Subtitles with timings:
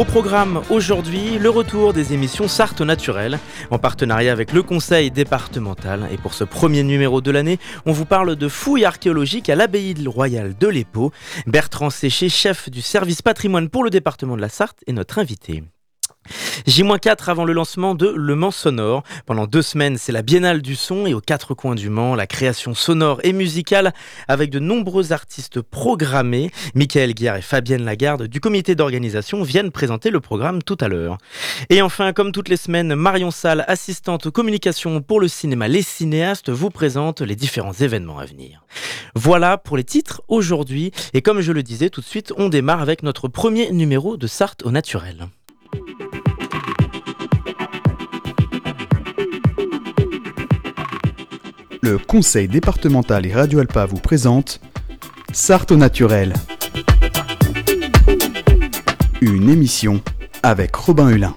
[0.00, 3.38] Au programme aujourd'hui, le retour des émissions Sarthe Naturelle
[3.70, 6.08] en partenariat avec le conseil départemental.
[6.10, 9.94] Et pour ce premier numéro de l'année, on vous parle de fouilles archéologiques à l'abbaye
[10.06, 11.12] royale de l'Épau.
[11.46, 15.64] Bertrand Séché, chef du service patrimoine pour le département de la Sarthe, est notre invité.
[16.66, 19.02] J-4 avant le lancement de Le Mans Sonore.
[19.26, 22.26] Pendant deux semaines, c'est la Biennale du son et aux quatre coins du Mans, la
[22.26, 23.92] création sonore et musicale
[24.28, 26.50] avec de nombreux artistes programmés.
[26.74, 31.18] Michael Guillard et Fabienne Lagarde du comité d'organisation viennent présenter le programme tout à l'heure.
[31.70, 35.82] Et enfin, comme toutes les semaines, Marion Salle, assistante aux communications pour le cinéma Les
[35.82, 38.64] Cinéastes, vous présente les différents événements à venir.
[39.14, 40.92] Voilà pour les titres aujourd'hui.
[41.14, 44.26] Et comme je le disais tout de suite, on démarre avec notre premier numéro de
[44.26, 45.28] Sarthe au naturel.
[51.90, 54.60] Le conseil départemental et Radio Alpa vous présente
[55.32, 56.34] Sarthe au naturel.
[59.20, 60.00] Une émission
[60.44, 61.34] avec Robin Hulin.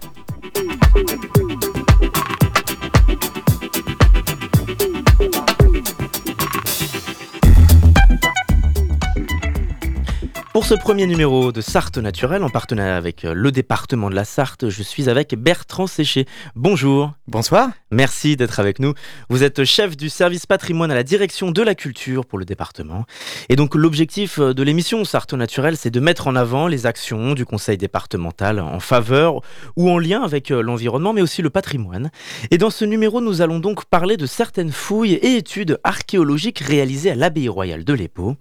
[10.54, 14.24] Pour ce premier numéro de Sarthe Naturelle, en partenariat avec euh, le département de la
[14.24, 16.28] Sarthe, je suis avec Bertrand Séché.
[16.56, 17.14] Bonjour.
[17.28, 17.70] Bonsoir.
[17.90, 18.94] Merci d'être avec nous.
[19.30, 23.06] Vous êtes chef du service patrimoine à la direction de la culture pour le département.
[23.50, 27.34] Et donc l'objectif euh, de l'émission Sarthe Naturelle, c'est de mettre en avant les actions
[27.34, 29.42] du conseil départemental en faveur
[29.76, 32.12] ou en lien avec euh, l'environnement, mais aussi le patrimoine.
[32.52, 37.10] Et dans ce numéro, nous allons donc parler de certaines fouilles et études archéologiques réalisées
[37.10, 38.36] à l'abbaye royale de l'Épau.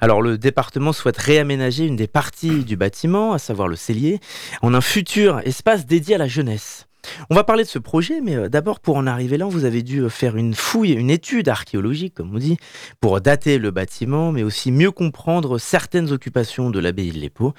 [0.00, 4.18] Alors le département souhaite réaliser aménager une des parties du bâtiment, à savoir le cellier,
[4.62, 6.86] en un futur espace dédié à la jeunesse.
[7.28, 9.82] On va parler de ce projet, mais euh, d'abord, pour en arriver là, vous avez
[9.82, 12.56] dû euh, faire une fouille, une étude archéologique, comme on dit,
[13.00, 17.52] pour dater le bâtiment, mais aussi mieux comprendre certaines occupations de l'abbaye de l'Épau.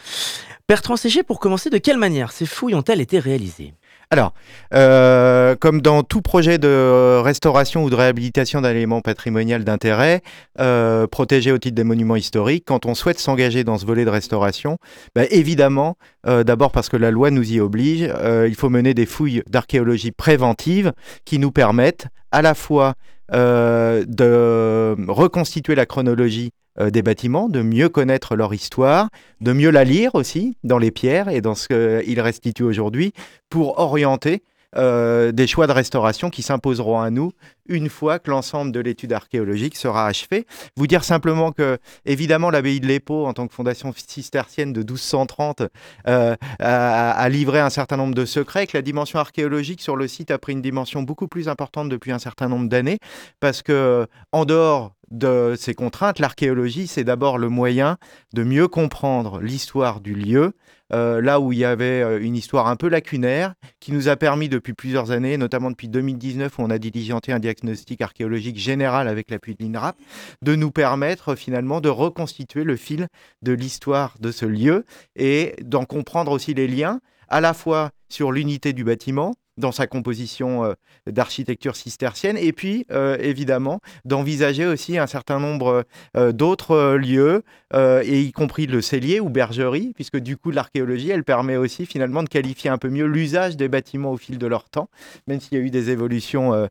[0.67, 3.73] Bertrand Séché, pour commencer, de quelle manière ces fouilles ont-elles été réalisées?
[4.11, 4.33] Alors,
[4.73, 10.21] euh, comme dans tout projet de restauration ou de réhabilitation d'un élément patrimonial d'intérêt,
[10.59, 14.09] euh, protégé au titre des monuments historiques, quand on souhaite s'engager dans ce volet de
[14.09, 14.77] restauration,
[15.15, 19.05] bah, évidemment, euh, d'abord parce que la loi nous y oblige, il faut mener des
[19.05, 20.93] fouilles d'archéologie préventive
[21.25, 22.93] qui nous permettent à la fois
[23.31, 29.09] de reconstituer la chronologie des bâtiments, de mieux connaître leur histoire,
[29.41, 33.13] de mieux la lire aussi dans les pierres et dans ce qu'ils restituent aujourd'hui
[33.49, 34.43] pour orienter
[34.77, 37.31] euh, des choix de restauration qui s'imposeront à nous
[37.67, 40.45] une fois que l'ensemble de l'étude archéologique sera achevé.
[40.75, 45.63] Vous dire simplement que, évidemment, l'abbaye de l'Épau, en tant que fondation cistercienne de 1230,
[46.07, 50.29] euh, a, livré un certain nombre de secrets, que la dimension archéologique sur le site
[50.29, 52.99] a pris une dimension beaucoup plus importante depuis un certain nombre d'années,
[53.39, 57.97] parce que, en dehors de ces contraintes, l'archéologie, c'est d'abord le moyen
[58.33, 60.53] de mieux comprendre l'histoire du lieu,
[60.93, 64.15] euh, là où il y avait euh, une histoire un peu lacunaire, qui nous a
[64.15, 69.07] permis depuis plusieurs années, notamment depuis 2019 où on a diligenté un diagnostic archéologique général
[69.07, 69.97] avec l'appui de l'INRAP,
[70.41, 73.07] de nous permettre finalement de reconstituer le fil
[73.41, 74.85] de l'histoire de ce lieu
[75.15, 79.87] et d'en comprendre aussi les liens, à la fois sur l'unité du bâtiment, dans sa
[79.87, 80.73] composition euh,
[81.07, 85.85] d'architecture cistercienne, et puis euh, évidemment d'envisager aussi un certain nombre
[86.17, 87.43] euh, d'autres lieux,
[87.73, 92.23] et y compris le cellier ou bergerie, puisque du coup l'archéologie, elle permet aussi finalement
[92.23, 94.87] de qualifier un peu mieux l'usage des bâtiments au fil de leur temps,
[95.27, 96.69] même s'il y a eu des évolutions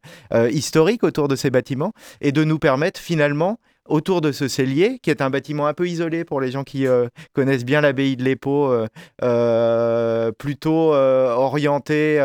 [0.51, 3.59] historiques autour de ces bâtiments, et de nous permettre finalement
[3.89, 6.87] autour de ce cellier, qui est un bâtiment un peu isolé pour les gens qui
[6.87, 8.87] euh, connaissent bien l'abbaye de l'Épau, euh,
[9.23, 12.21] euh, plutôt orienté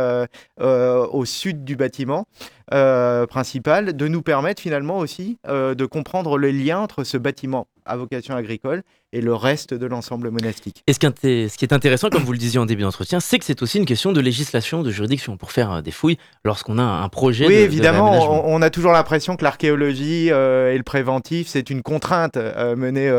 [0.57, 2.25] au sud du bâtiment.
[2.69, 8.35] principal, de nous permettre finalement aussi de comprendre le lien entre ce bâtiment à vocation
[8.35, 10.83] agricole et le reste de l'ensemble monastique.
[10.85, 13.61] Et ce qui, est intéressant, comme vous le disiez en début d'entretien, c'est que c'est
[13.63, 17.09] aussi une question de législation, de juridiction, pour faire euh, des fouilles lorsqu'on a un
[17.09, 17.47] projet.
[17.47, 22.37] Oui, évidemment, on, a toujours l'impression que l'archéologie euh, et le préventif, c'est une contrainte
[22.37, 23.09] euh, menée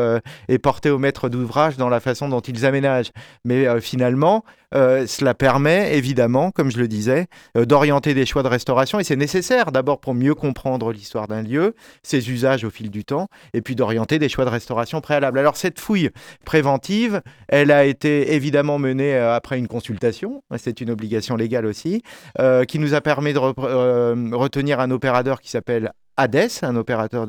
[0.47, 3.11] et portée au maître d'ouvrage dans la façon dont ils aménagent.
[3.43, 9.03] Mais finalement, cela permet évidemment, comme je le disais, d'orienter des choix de restauration et
[9.03, 13.27] c'est nécessaire d'abord pour mieux comprendre l'histoire d'un lieu, ses usages au fil du temps,
[13.53, 14.60] et puis d'orienter des choix de restauration
[15.01, 15.39] préalables.
[15.39, 16.09] Alors cette fouille
[16.45, 22.01] préventive, elle a été évidemment menée euh, après une consultation, c'est une obligation légale aussi,
[22.39, 27.27] euh, qui nous a permis de euh, retenir un opérateur qui s'appelle Hades, un opérateur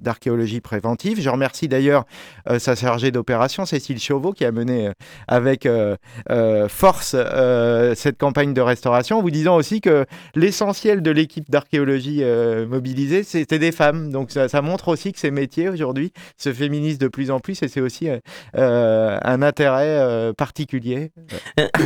[0.00, 1.20] d'archéologie préventive.
[1.20, 2.04] Je remercie d'ailleurs
[2.48, 4.92] euh, sa chargée d'opération, Cécile Chauveau, qui a mené euh,
[5.28, 5.96] avec euh,
[6.68, 7.16] force
[7.94, 10.04] cette campagne de restauration, en vous disant aussi que
[10.34, 12.22] l'essentiel de l'équipe d'archéologie
[12.68, 14.10] mobilisée, c'était des femmes.
[14.10, 17.62] Donc ça, ça, montre aussi que ces métiers aujourd'hui se féminisent de plus en plus
[17.62, 18.08] et c'est aussi
[18.54, 21.12] un intérêt particulier.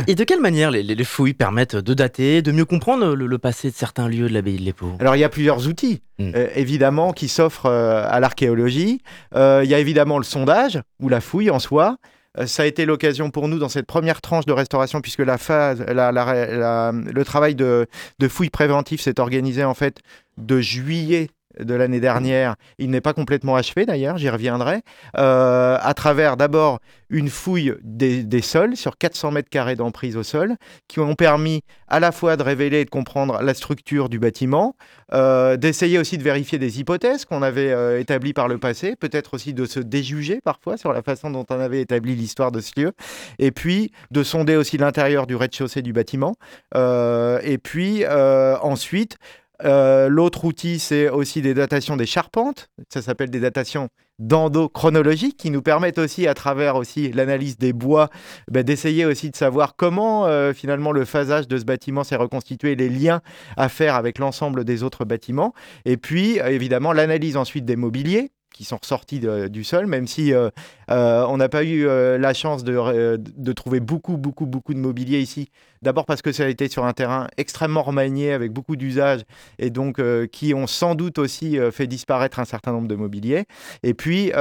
[0.07, 3.69] Et de quelle manière les, les, fouilles permettent de dater, de mieux comprendre le, passé
[3.69, 4.91] de certains lieux de l'abbaye de l'Épau?
[4.99, 6.01] Alors il y a plusieurs outils.
[6.19, 6.31] Hmm.
[6.39, 9.01] Euh, évidemment, qui s'offre euh, à l'archéologie.
[9.35, 11.97] Euh, il y a évidemment le sondage ou la fouille en soi.
[12.45, 15.83] Ça a été l'occasion pour nous dans cette première tranche de restauration, puisque la phase,
[15.87, 17.87] le travail de,
[18.19, 19.97] de fouille préventive s'est organisé en fait
[20.37, 22.55] de juillet de l'année dernière.
[22.77, 24.81] Il n'est pas complètement achevé d'ailleurs, j'y reviendrai.
[25.17, 26.79] Euh, à travers d'abord
[27.09, 30.55] une fouille des, sols sur 400 mètres carrés d'emprise au sol,
[30.87, 34.75] qui ont permis à la fois de révéler et de comprendre la structure du bâtiment,
[35.13, 39.33] euh, d'essayer aussi de vérifier des hypothèses qu'on avait euh, établies par le passé, peut-être
[39.33, 42.79] aussi de se déjuger parfois sur la façon dont on avait établi l'histoire de ce
[42.79, 42.91] lieu,
[43.39, 46.35] et puis de sonder aussi l'intérieur du rez-de-chaussée du bâtiment,
[46.75, 49.17] et puis ensuite
[49.65, 52.69] euh, l'autre outil, c'est aussi des datations des charpentes.
[52.89, 53.89] Ça s'appelle des datations
[54.19, 58.09] d'endochronologie qui nous permettent aussi, à travers aussi l'analyse des bois,
[58.51, 62.75] ben, d'essayer aussi de savoir comment euh, finalement le phasage de ce bâtiment s'est reconstitué,
[62.75, 63.21] les liens
[63.55, 65.53] à faire avec l'ensemble des autres bâtiments.
[65.85, 70.49] Et puis, évidemment, l'analyse ensuite des mobiliers qui sont ressortis du sol, même si euh,
[70.91, 74.79] euh, on n'a pas eu euh, la chance de, de, trouver beaucoup, beaucoup, beaucoup de
[74.79, 75.49] mobilier ici.
[75.81, 79.21] D'abord parce que ça a été sur un terrain extrêmement remanié, avec beaucoup d'usages,
[79.59, 80.01] et donc
[80.31, 83.45] qui ont sans doute aussi fait disparaître un certain nombre de mobiliers.
[83.83, 84.31] Et puis,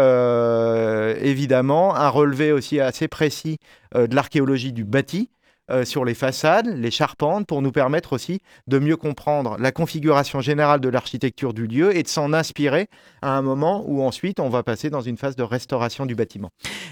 [1.23, 3.59] évidemment, un relevé aussi assez précis
[3.95, 5.31] de l'archéologie du bâti,
[5.71, 10.41] euh, sur les façades, les charpentes, pour nous permettre aussi de mieux comprendre la configuration
[10.41, 12.89] générale de l'architecture du lieu et de s'en inspirer
[13.21, 16.51] à un moment où ensuite on va passer dans une phase de restauration du bâtiment.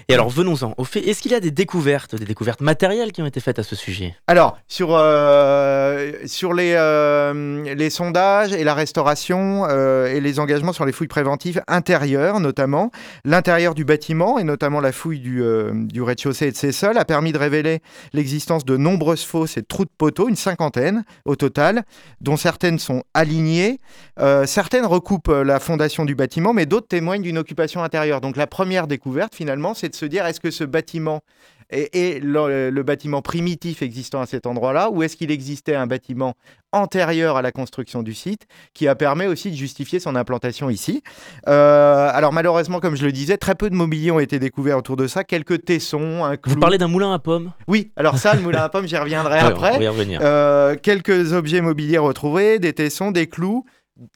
[0.09, 3.21] Et alors venons-en au fait, est-ce qu'il y a des découvertes, des découvertes matérielles qui
[3.21, 4.15] ont été faites à ce sujet?
[4.27, 10.85] Alors sur, euh, sur les, euh, les sondages et la restauration et les engagements sur
[10.85, 12.91] les fouilles préventives intérieures notamment,
[13.25, 15.43] l'intérieur du bâtiment et notamment la fouille du,
[15.73, 17.79] du rez-de-chaussée et de ses sols a permis de révéler
[18.13, 21.83] l'existence de nombreuses fosses et trous de poteaux, une cinquantaine au total,
[22.21, 23.79] dont certaines sont alignées.
[24.19, 28.21] Euh, certaines recoupent euh, la fondation du bâtiment, mais d'autres témoignent d'une occupation intérieure.
[28.21, 31.21] Donc la première découverte, finalement, c'est de se dire est-ce que ce bâtiment
[31.69, 36.35] et, le, bâtiment primitif existant à cet endroit-là, ou est-ce qu'il existait un bâtiment
[36.71, 41.03] antérieur à la construction du site qui a permis aussi de justifier son implantation ici?
[41.47, 44.95] Euh, alors malheureusement, comme je le disais, très peu de mobilier ont été découverts autour
[44.95, 47.51] de ça, quelques tessons, un Vous parlez d'un moulin à pommes?
[47.67, 49.79] Oui, alors ça, le moulin à pommes, j'y reviendrai après.
[50.21, 53.65] Euh, quelques objets mobiliers retrouvés, des tessons, des clous,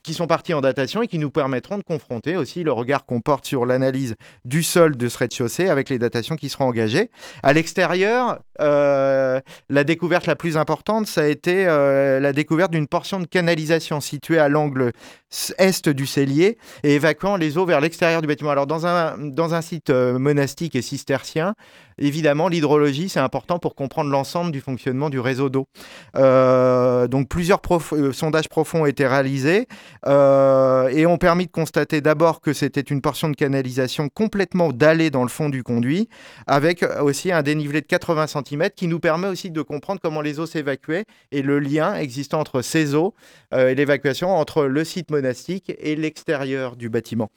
[0.03, 3.21] qui sont partis en datation et qui nous permettront de confronter aussi le regard qu'on
[3.21, 7.09] porte sur l'analyse du sol de ce rez-de-chaussée avec les datations qui seront engagées.
[7.43, 9.39] À l'extérieur, euh,
[9.69, 14.01] la découverte la plus importante, ça a été euh, la découverte d'une portion de canalisation
[14.01, 14.91] située à l'angle
[15.57, 18.49] est du cellier et évacuant les eaux vers l'extérieur du bâtiment.
[18.49, 21.55] Alors dans un, dans un site euh, monastique et cistercien,
[21.97, 25.67] évidemment, l'hydrologie, c'est important pour comprendre l'ensemble du fonctionnement du réseau d'eau.
[26.15, 27.61] donc plusieurs
[28.11, 29.67] sondages profonds ont été réalisés
[30.07, 35.09] euh, et ont permis de constater d'abord que c'était une portion de canalisation complètement dallée
[35.09, 36.09] dans le fond du conduit,
[36.47, 40.39] avec aussi un dénivelé de 80 cm qui nous permet aussi de comprendre comment les
[40.39, 43.13] eaux s'évacuaient et le lien existant entre ces eaux
[43.53, 47.29] euh, et l'évacuation entre le site monastique et l'extérieur du bâtiment.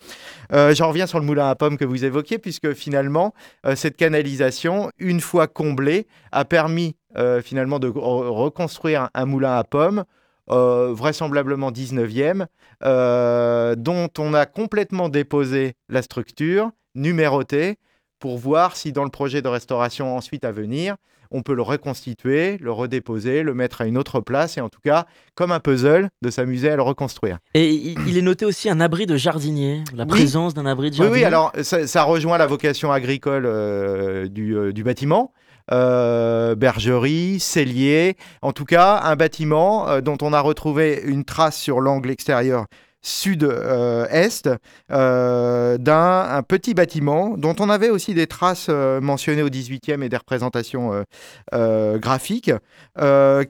[0.53, 3.35] Euh, j'en reviens sur le moulin à pommes que vous évoquiez, puisque finalement,
[3.75, 6.97] cette canalisation, une fois comblée, a permis
[7.43, 10.05] finalement de reconstruire un moulin à pommes
[10.51, 12.47] euh, vraisemblablement 19e,
[12.85, 17.79] euh, dont on a complètement déposé la structure, numérotée,
[18.19, 20.97] pour voir si dans le projet de restauration ensuite à venir,
[21.31, 24.81] on peut le reconstituer, le redéposer, le mettre à une autre place et en tout
[24.83, 27.39] cas, comme un puzzle, de s'amuser à le reconstruire.
[27.55, 31.15] Et il est noté aussi un abri de jardinier, la présence d'un abri de jardinier.
[31.15, 35.33] Oui, oui alors ça, rejoint la vocation agricole euh, du, du, bâtiment.
[35.73, 41.56] Euh, bergerie, cellier, en tout cas un bâtiment euh, dont on a retrouvé une trace
[41.56, 42.66] sur l'angle extérieur
[43.00, 44.50] sud-est
[44.90, 50.16] euh, d'un petit bâtiment dont on avait aussi des traces mentionnées au 18e et des
[50.16, 51.04] représentations
[51.52, 52.52] graphiques.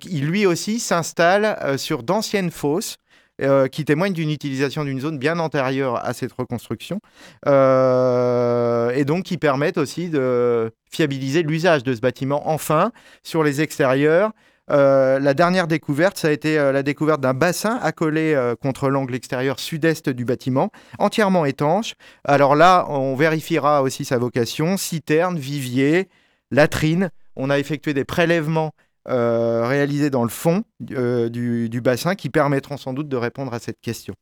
[0.01, 2.97] qui lui aussi s'installe sur d'anciennes fosses
[3.43, 7.01] euh, qui témoigne d'une utilisation d'une zone bien antérieure à cette reconstruction,
[7.47, 12.49] euh, et donc qui permettent aussi de fiabiliser l'usage de ce bâtiment.
[12.49, 14.31] Enfin, sur les extérieurs,
[14.69, 20.09] la dernière découverte, ça a été la découverte d'un bassin accolé contre l'angle extérieur sud-est
[20.09, 21.95] du bâtiment, entièrement étanche.
[22.25, 26.09] Alors là, on vérifiera aussi sa vocation, citerne, vivier,
[26.51, 27.11] latrine.
[27.37, 28.73] On a effectué des prélèvements
[29.07, 33.81] réalisés dans le fond du, du bassin qui permettront sans doute de répondre à cette
[33.81, 34.15] question.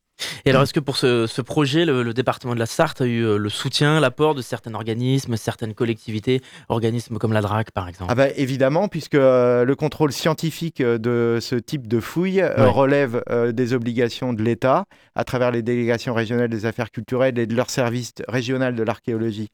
[0.45, 3.37] Et alors, est-ce que pour ce, projet, le, département de la Sarthe a eu euh,
[3.39, 8.11] le soutien, l'apport de certains organismes, certaines collectivités, organismes comme la DRAC par exemple?
[8.13, 13.23] Ah bah, Évidemment, puisque euh, le contrôle scientifique euh, de ce type de fouilles relève
[13.53, 14.85] des obligations de l'État
[15.15, 19.49] à travers les délégations régionales des affaires culturelles et de leur service régional de l'archéologie,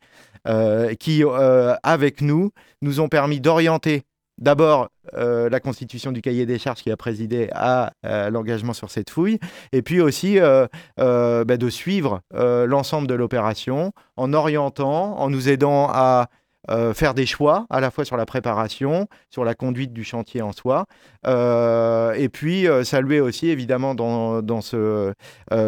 [1.01, 1.23] qui,
[1.83, 2.51] avec nous,
[2.83, 4.03] nous ont permis d'orienter
[4.39, 8.91] d'abord euh, la constitution du cahier des charges qui a présidé à euh, l'engagement sur
[8.91, 9.39] cette fouille,
[9.73, 10.67] et puis aussi euh,
[10.97, 16.29] bah, de suivre l'ensemble de l'opération en orientant, en nous aidant à
[16.71, 20.43] euh, faire des choix à la fois sur la préparation, sur la conduite du chantier
[20.43, 20.87] en soi,
[21.27, 25.13] euh, et puis euh, saluer aussi évidemment dans, dans ce,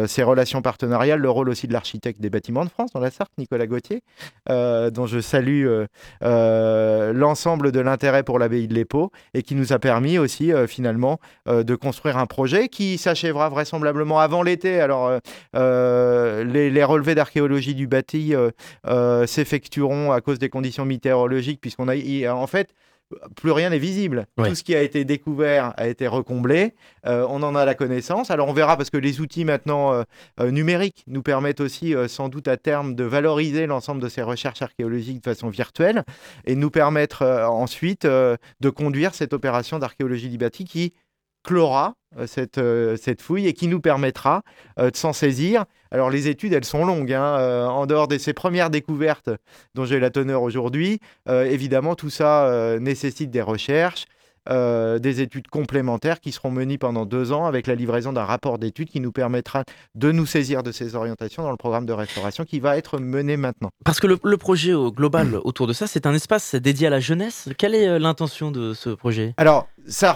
[0.07, 3.31] ces relations partenariales le rôle aussi de l'architecte des bâtiments de France dans la Sarthe,
[3.37, 4.03] Nicolas Gauthier,
[4.47, 5.67] dont je salue
[6.21, 11.75] l'ensemble de l'intérêt pour l'abbaye de l'Épau et qui nous a permis aussi finalement de
[11.75, 14.79] construire un projet qui s'achèvera vraisemblablement avant l'été.
[14.79, 15.19] Alors
[15.53, 18.33] les, les, relevés d'archéologie du bâti
[19.25, 21.95] s'effectueront à cause des conditions météorologique, puisqu'on a
[22.33, 22.73] en fait
[23.35, 24.25] plus rien n'est visible.
[24.37, 26.73] Tout ce qui a été découvert a été recomblé.
[27.05, 28.31] Euh, on en a la connaissance.
[28.31, 30.03] Alors on verra parce que les outils maintenant euh,
[30.39, 34.61] euh, numériques nous permettent aussi sans doute à terme de valoriser l'ensemble de ces recherches
[34.61, 36.03] archéologiques de façon virtuelle
[36.45, 40.93] et nous permettre ensuite de conduire cette opération d'archéologie libatique qui
[41.43, 44.41] clora euh, cette, euh, cette fouille et qui nous permettra
[44.79, 45.63] euh, de s'en saisir.
[45.91, 47.13] Alors les études, elles sont longues.
[47.13, 49.29] Hein, en dehors de ces premières découvertes
[49.75, 54.05] dont j'ai la teneur aujourd'hui, évidemment, tout ça nécessite des recherches,
[54.49, 58.57] euh, des études complémentaires qui seront menées pendant deux ans avec la livraison d'un rapport
[58.57, 62.43] d'études qui nous permettra de nous saisir de ces orientations dans le programme de restauration
[62.43, 63.69] qui va être mené maintenant.
[63.85, 67.49] Parce que le, projet global autour de ça, c'est un espace dédié à la jeunesse.
[67.59, 69.35] Quelle est l'intention de ce projet?
[69.37, 70.13] Alors, ça,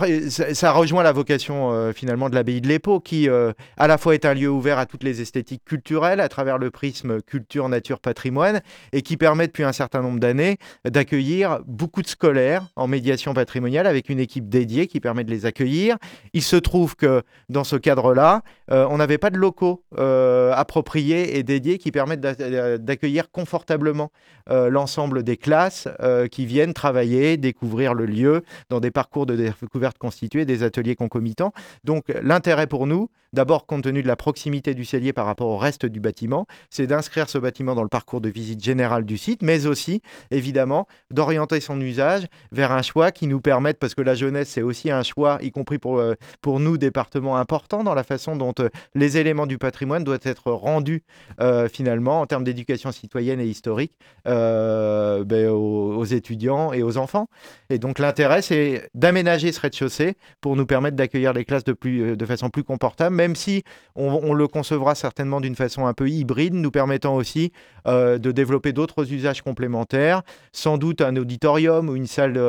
[0.71, 4.33] rejoint la vocation euh, finalement de l'abbaye de l'Épau, qui à la fois est un
[4.33, 8.61] lieu ouvert à toutes les esthétiques culturelles à travers le prisme culture, nature, patrimoine,
[8.93, 13.87] et qui permet depuis un certain nombre d'années d'accueillir beaucoup de scolaires en médiation patrimoniale
[13.87, 15.97] avec une équipe dédiée qui permet de les accueillir.
[16.33, 18.41] Il se trouve que dans ce cadre-là,
[18.71, 24.11] euh, on n'avait pas de locaux euh, appropriés et dédiés qui permettent d'accueillir confortablement
[24.49, 25.87] euh, l'ensemble des classes
[26.31, 31.53] qui viennent travailler, découvrir le lieu dans des parcours de découverte constitués, des ateliers concomitants.
[31.83, 35.57] Donc l'intérêt pour nous, d'abord compte tenu de la proximité du cellier par rapport au
[35.57, 39.43] reste du bâtiment, c'est d'inscrire ce bâtiment dans le parcours de visite générale du site,
[39.43, 40.01] mais aussi
[40.31, 44.61] évidemment d'orienter son usage vers un choix qui nous permette, parce que la jeunesse, c'est
[44.61, 48.53] aussi un choix, y compris pour, euh, pour nous, département important dans la façon dont
[48.59, 51.03] euh, les éléments du patrimoine doivent être rendus
[51.41, 53.93] euh, finalement en termes d'éducation citoyenne et historique
[54.25, 57.27] ben, aux, étudiants et aux enfants.
[57.69, 62.15] Et donc l'intérêt, c'est d'aménager ce rez-de-chaussée pour nous permettre d'accueillir les classes de, plus,
[62.15, 63.63] de façon plus confortable, même si
[63.95, 67.51] on, on le concevra certainement d'une façon un peu hybride, nous permettant aussi
[67.85, 72.39] de développer d'autres usages complémentaires, sans doute un auditorium ou une salle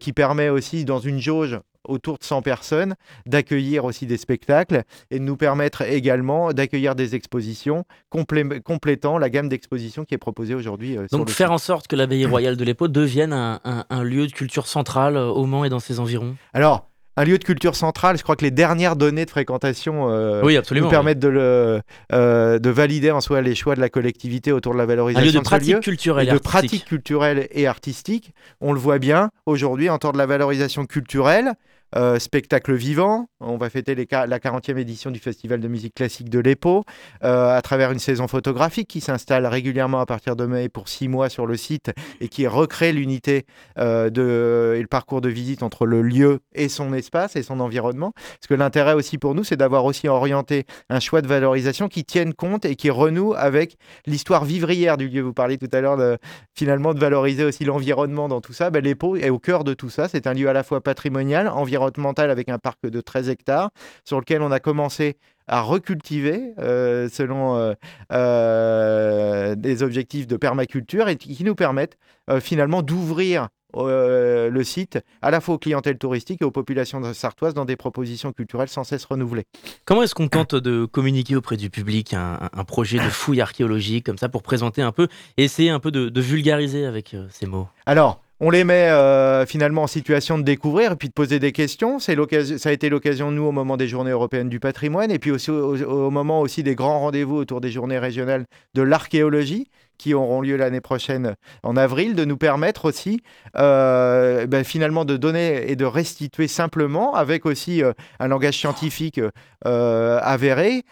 [0.00, 2.94] qui permet aussi dans une jauge autour de 100 personnes,
[3.26, 9.48] d'accueillir aussi des spectacles et de nous permettre également d'accueillir des expositions complétant la gamme
[9.48, 10.96] d'expositions qui est proposée aujourd'hui.
[10.98, 14.66] Euh, Donc faire en sorte que l'abbaye royale de l'Épau devienne un, lieu de culture
[14.66, 16.36] centrale euh, au Mans et dans ses environs?
[16.52, 18.18] Alors, un lieu de culture centrale.
[18.18, 20.42] Je crois que les dernières données de fréquentation euh,
[20.72, 21.80] nous permettent de, le,
[22.12, 25.32] euh, de valider en soi les choix de la collectivité autour de la valorisation un
[25.32, 28.32] lieu de, pratique culturelle et, de pratique culturelle et artistique.
[28.60, 31.52] On le voit bien aujourd'hui en temps de la valorisation culturelle.
[31.94, 33.28] Euh, spectacle vivant.
[33.38, 36.84] On va fêter la 40e édition du Festival de musique classique de l'EPO
[37.22, 41.06] euh, à travers une saison photographique qui s'installe régulièrement à partir de mai pour six
[41.06, 43.46] mois sur le site et qui recrée l'unité
[43.78, 48.12] euh, et le parcours de visite entre le lieu et son espace et son environnement.
[48.16, 52.04] Parce que l'intérêt aussi pour nous, c'est d'avoir aussi orienté un choix de valorisation qui
[52.04, 53.76] tienne compte et qui renoue avec
[54.06, 55.22] l'histoire vivrière du lieu.
[55.22, 56.18] Vous parliez tout à l'heure de,
[56.52, 58.70] finalement de valoriser aussi l'environnement dans tout ça.
[58.70, 60.08] Ben, L'EPO est au cœur de tout ça.
[60.08, 63.70] C'est un lieu à la fois patrimonial, environnemental, environnementale avec un parc de 13 hectares
[64.04, 65.16] sur lequel on a commencé
[65.48, 67.74] à recultiver euh, selon euh,
[68.12, 71.98] euh, des objectifs de permaculture et qui nous permettent
[72.40, 77.64] finalement d'ouvrir le site à la fois aux clientèles touristiques et aux populations sartoises dans
[77.64, 79.44] des propositions culturelles sans cesse renouvelées.
[79.84, 84.18] Comment est-ce qu'on tente de communiquer auprès du public un, projet de fouille archéologique comme
[84.18, 85.06] ça pour présenter un peu
[85.36, 87.68] essayer un peu de, vulgariser avec ces mots?
[87.84, 91.52] Alors, on les met euh, finalement en situation de découvrir et puis de poser des
[91.52, 91.98] questions.
[91.98, 92.16] C'est
[92.58, 95.50] ça a été l'occasion nous au moment des Journées européennes du patrimoine et puis aussi
[95.50, 100.56] au moment aussi des grands rendez-vous autour des Journées régionales de l'archéologie qui auront lieu
[100.56, 103.20] l'année prochaine en avril, de nous permettre aussi
[103.56, 109.20] euh, ben, finalement de donner et de restituer simplement, avec aussi euh, un langage scientifique
[109.66, 110.84] euh, avéré,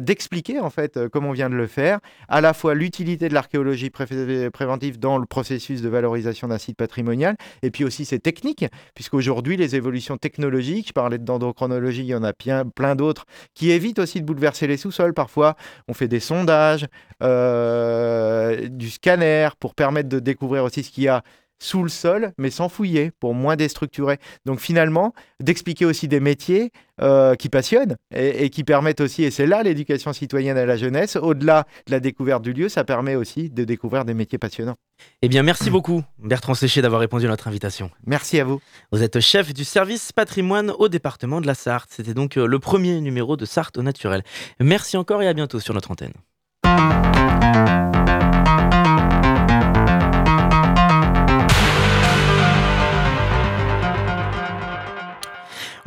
[0.00, 3.90] d'expliquer en fait, comme on vient de le faire, à la fois l'utilité de l'archéologie
[3.90, 8.64] préventive dans le processus de valorisation d'un site patrimonial, et puis aussi ses techniques,
[8.94, 13.24] puisqu'aujourd'hui les évolutions technologiques, je parlais de dendrochronologie, il y en a plein, plein d'autres,
[13.54, 15.14] qui évitent aussi de bouleverser les sous-sols.
[15.14, 15.56] Parfois,
[15.88, 16.86] on fait des sondages.
[17.22, 18.37] Euh,
[18.68, 21.22] du scanner pour permettre de découvrir aussi ce qu'il y a
[21.60, 24.18] sous le sol, mais sans fouiller, pour moins déstructurer.
[24.46, 29.46] Donc finalement, d'expliquer aussi des métiers euh, qui passionnent et, qui permettent aussi, et c'est
[29.46, 33.50] là l'éducation citoyenne à la jeunesse, au-delà de la découverte du lieu, ça permet aussi
[33.50, 34.76] de découvrir des métiers passionnants.
[35.22, 37.90] Eh bien, merci beaucoup, Bertrand Séché, d'avoir répondu à notre invitation.
[38.06, 38.60] Merci à vous.
[38.90, 41.90] Vous êtes chef du service patrimoine au département de la Sarthe.
[41.92, 44.22] C'était donc euh, le premier numéro de Sarthe au naturel.
[44.60, 46.12] Merci encore et à bientôt sur notre antenne.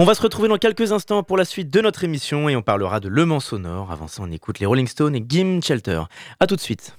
[0.02, 2.64] On va se retrouver dans quelques instants pour la suite de notre émission et on
[2.64, 3.92] parlera de Le Mans sonore.
[3.92, 6.02] Avant ça, on écoute les Rolling Stones et Gim Shelter.
[6.40, 6.98] A tout de suite.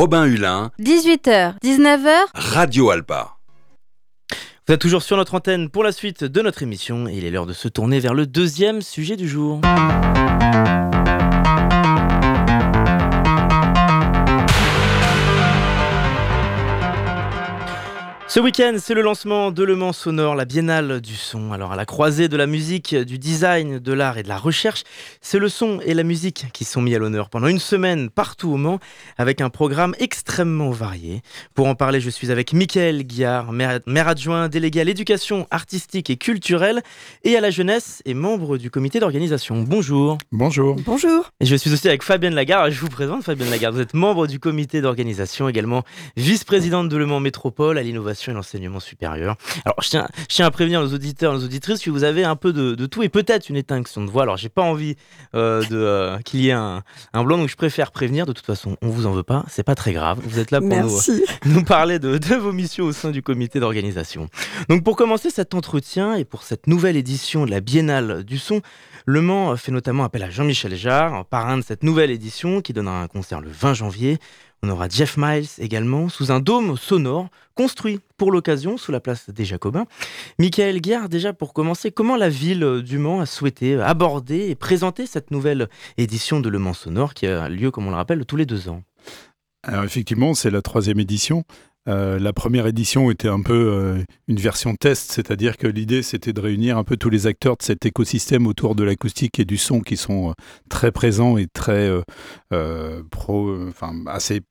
[0.00, 0.70] Robin Hulin.
[0.80, 2.08] 18h, 19h.
[2.32, 3.36] Radio Alpa.
[4.66, 7.30] Vous êtes toujours sur notre antenne pour la suite de notre émission et il est
[7.30, 9.60] l'heure de se tourner vers le deuxième sujet du jour.
[18.30, 21.50] Ce week-end, c'est le lancement de Le Mans Sonore, la biennale du son.
[21.50, 24.84] Alors, à la croisée de la musique, du design, de l'art et de la recherche,
[25.20, 28.52] c'est le son et la musique qui sont mis à l'honneur pendant une semaine partout
[28.52, 28.78] au Mans,
[29.18, 31.22] avec un programme extrêmement varié.
[31.54, 36.08] Pour en parler, je suis avec Mickaël Guillard, maire, maire adjoint délégué à l'éducation artistique
[36.08, 36.82] et culturelle
[37.24, 39.64] et à la jeunesse et membre du comité d'organisation.
[39.64, 40.18] Bonjour.
[40.30, 40.76] Bonjour.
[40.86, 41.32] Bonjour.
[41.40, 42.70] Et je suis aussi avec Fabienne Lagarde.
[42.70, 43.74] Je vous présente Fabienne Lagarde.
[43.74, 45.82] Vous êtes membre du comité d'organisation, également
[46.16, 49.36] vice-présidente de Le Mans Métropole à l'innovation et l'enseignement supérieur.
[49.64, 52.36] Alors, je tiens, je tiens à prévenir nos auditeurs, nos auditrices que vous avez un
[52.36, 54.22] peu de, de tout et peut-être une étinction de voix.
[54.22, 54.96] Alors, j'ai pas envie
[55.34, 58.26] euh, de euh, qu'il y ait un, un blanc, donc je préfère prévenir.
[58.26, 60.18] De toute façon, on vous en veut pas, c'est pas très grave.
[60.22, 61.00] Vous êtes là pour
[61.46, 64.28] nous parler de, de vos missions au sein du comité d'organisation.
[64.68, 68.60] Donc pour commencer cet entretien et pour cette nouvelle édition de la Biennale du son,
[69.06, 73.02] Le Mans fait notamment appel à Jean-Michel Jarre, parrain de cette nouvelle édition qui donnera
[73.02, 74.18] un concert le 20 janvier.
[74.62, 79.30] On aura Jeff Miles également sous un dôme sonore construit pour l'occasion sous la place
[79.30, 79.86] des Jacobins.
[80.38, 85.06] Michael Guerre, déjà pour commencer, comment la ville du Mans a souhaité aborder et présenter
[85.06, 88.36] cette nouvelle édition de Le Mans Sonore qui a lieu, comme on le rappelle, tous
[88.36, 88.82] les deux ans?
[89.62, 91.44] Alors effectivement, c'est la troisième édition.
[91.88, 96.32] Euh, la première édition était un peu euh, une version test, c'est-à-dire que l'idée c'était
[96.32, 99.56] de réunir un peu tous les acteurs de cet écosystème autour de l'acoustique et du
[99.56, 100.32] son qui sont euh,
[100.68, 101.90] très présents et très
[103.10, 104.42] pro, enfin assez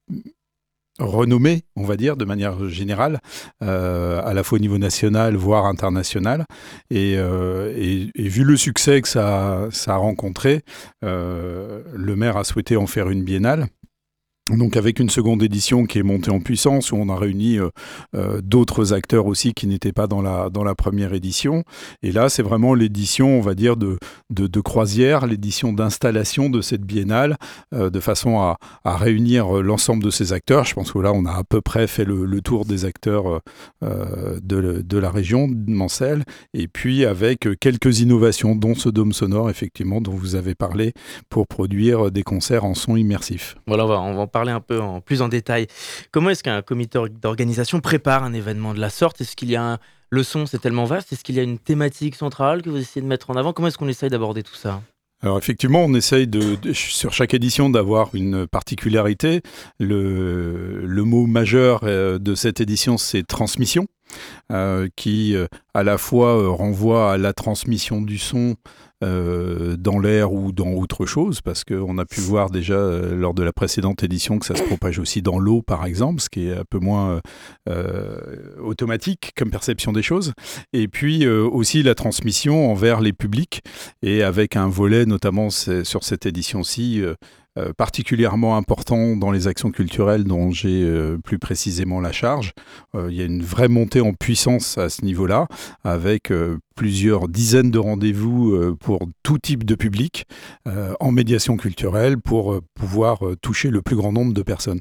[1.00, 3.20] renommés, on va dire, de manière générale,
[3.62, 6.46] à la fois au niveau national, voire international.
[6.90, 10.62] Et, vu le succès que ça, a rencontré,
[11.02, 13.68] le maire a souhaité en faire une biennale.
[14.50, 17.70] Donc avec une seconde édition qui est montée en puissance, où on a réuni euh,
[18.16, 21.64] euh, d'autres acteurs aussi qui n'étaient pas dans la, dans la première édition.
[22.02, 23.98] Et là, c'est vraiment l'édition, on va dire, de,
[24.32, 27.38] de, croisière, l'édition d'installation de cette biennale,
[27.74, 30.66] euh, de façon à, à réunir l'ensemble de ces acteurs.
[30.66, 33.42] Je pense que là, on a à peu près fait le, tour des acteurs
[33.82, 34.40] de,
[34.82, 40.00] de la région, de Mancel, et puis avec quelques innovations, dont ce dôme sonore, effectivement,
[40.00, 40.94] dont vous avez parlé,
[41.30, 43.56] pour produire des concerts en son immersif.
[43.68, 45.68] Voilà, on va, un peu en, plus en détail.
[46.12, 49.20] Comment est-ce qu'un comité or- d'organisation prépare un événement de la sorte?
[49.20, 49.78] Est-ce qu'il y a un...
[50.12, 51.12] Le son, c'est tellement vaste?
[51.14, 53.54] Est-ce qu'il y a une thématique centrale que vous essayez de mettre en avant?
[53.54, 54.82] Comment est-ce qu'on essaye d'aborder tout ça?
[55.22, 59.42] Alors effectivement, on essaye de, sur chaque édition d'avoir une particularité.
[59.78, 63.86] Le, mot majeur euh, de cette édition, c'est transmission,
[64.52, 68.56] euh, qui euh, à la fois renvoie à la transmission du son
[69.02, 73.34] euh, dans l'air ou dans autre chose, parce qu'on a pu voir déjà euh, lors
[73.34, 76.48] de la précédente édition que ça se propage aussi dans l'eau, par exemple, ce qui
[76.48, 77.22] est un peu moins
[77.70, 78.18] euh,
[78.62, 80.34] automatique comme perception des choses.
[80.74, 83.62] Et puis aussi la transmission envers les publics
[84.02, 87.02] et avec un volet notamment sur cette édition-ci
[87.60, 92.54] euh, particulièrement important dans les actions culturelles dont j'ai euh, plus précisément la charge.
[92.96, 95.48] Euh, il y a une vraie montée en puissance à ce niveau-là,
[95.84, 96.32] avec
[96.76, 100.26] plusieurs dizaines de rendez-vous pour tout type de public
[101.00, 104.80] en médiation culturelle pour pouvoir toucher le plus grand nombre de personnes.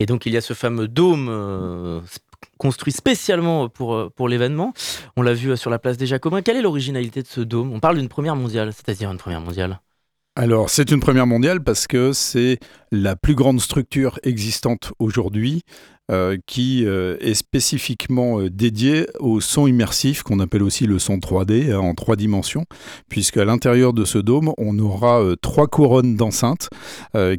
[0.00, 2.02] Et donc, il y a ce fameux dôme
[2.58, 4.72] construit spécialement pour, pour l'événement.
[5.16, 6.42] On l'a vu sur la place des Jacobins.
[6.42, 7.72] Quelle est l'originalité de ce dôme?
[7.72, 9.80] On parle d'une première mondiale, c'est-à-dire une première mondiale?
[10.36, 12.58] Alors, c'est une première mondiale parce que c'est
[12.92, 15.62] la plus grande structure existante aujourd'hui
[16.10, 21.18] euh, qui euh, est spécifiquement euh, dédiée au son immersif, qu'on appelle aussi le son
[21.18, 22.64] 3D, hein, en trois dimensions,
[23.08, 26.68] puisque à l'intérieur de ce dôme, on aura trois couronnes d'enceintes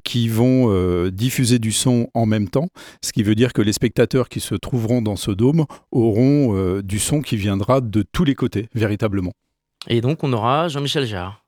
[0.03, 2.67] qui vont diffuser du son en même temps,
[3.03, 6.99] ce qui veut dire que les spectateurs qui se trouveront dans ce dôme auront du
[6.99, 9.31] son qui viendra de tous les côtés, véritablement.
[9.87, 11.40] Et donc, on aura Jean-Michel Jarre.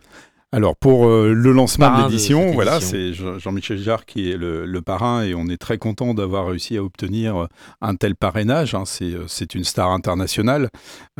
[0.55, 4.65] Alors pour euh, le lancement de l'édition, voilà, c'est Jean- Jean-Michel Jarre qui est le,
[4.67, 7.47] le parrain et on est très content d'avoir réussi à obtenir euh,
[7.81, 8.75] un tel parrainage.
[8.75, 8.83] hein.
[8.85, 10.69] C'est, euh, c'est une star internationale.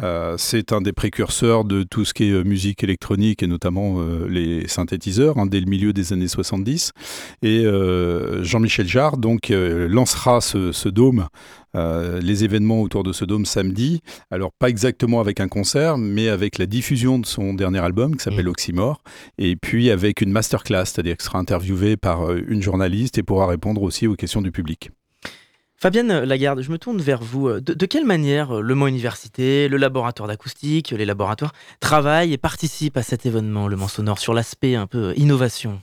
[0.04, 4.28] Euh, c'est un des précurseurs de tout ce qui est musique électronique et notamment euh,
[4.30, 6.92] les synthétiseurs hein, dès le milieu des années 70.
[7.42, 7.66] Et
[8.44, 11.28] Jean-Michel Jarre donc lancera ce, ce dôme.
[11.76, 14.02] Euh, les événements autour de ce dôme samedi.
[14.32, 18.24] Alors pas exactement avec un concert, mais avec la diffusion de son dernier album qui
[18.24, 18.52] s'appelle Mhm.
[18.52, 19.02] Oxymore
[19.38, 23.48] et puis avec une masterclass, c'est-à-dire qu'il sera interviewé par euh, une journaliste et pourra
[23.48, 24.92] répondre aussi aux questions du public.
[25.76, 27.60] Fabienne Lagarde, je me tourne vers vous.
[27.60, 32.38] De, de quelle manière euh, le Mans Université, le laboratoire d'acoustique, les laboratoires travaillent et
[32.38, 35.82] participent à cet événement, le Mans Sonore, sur l'aspect un peu euh, innovation?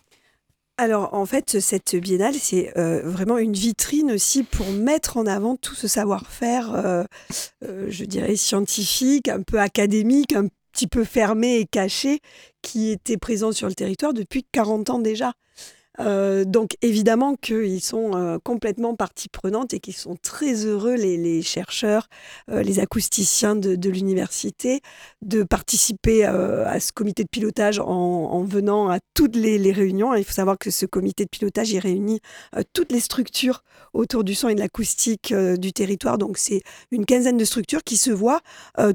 [0.81, 5.57] Alors en fait, cette biennale, c'est euh, vraiment une vitrine aussi pour mettre en avant
[5.57, 7.05] tout ce savoir-faire, euh,
[7.69, 12.21] euh, je dirais, scientifique, un peu académique, un petit peu fermé et caché,
[12.63, 15.35] qui était présent sur le territoire depuis 40 ans déjà.
[16.01, 21.43] Euh, donc évidemment qu'ils sont euh, complètement partie prenante et qu'ils sont très heureux, les,
[21.43, 22.09] chercheurs,
[22.51, 24.81] euh, les acousticiens de, l'université,
[25.23, 30.15] de participer à ce comité de pilotage en, en venant à toutes les, réunions.
[30.15, 32.21] Il faut savoir que ce comité de pilotage, il réunit
[32.73, 36.19] toutes les structures autour du son et de l'acoustique du territoire.
[36.19, 38.41] Donc c'est une quinzaine de structures qui se voient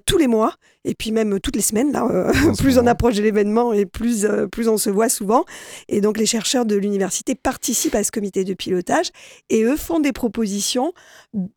[0.05, 1.91] tous les mois et puis même toutes les semaines.
[1.91, 5.43] Là, euh, plus on approche de l'événement et plus, euh, plus on se voit souvent.
[5.89, 9.09] Et donc les chercheurs de l'université participent à ce comité de pilotage
[9.49, 10.93] et eux font des propositions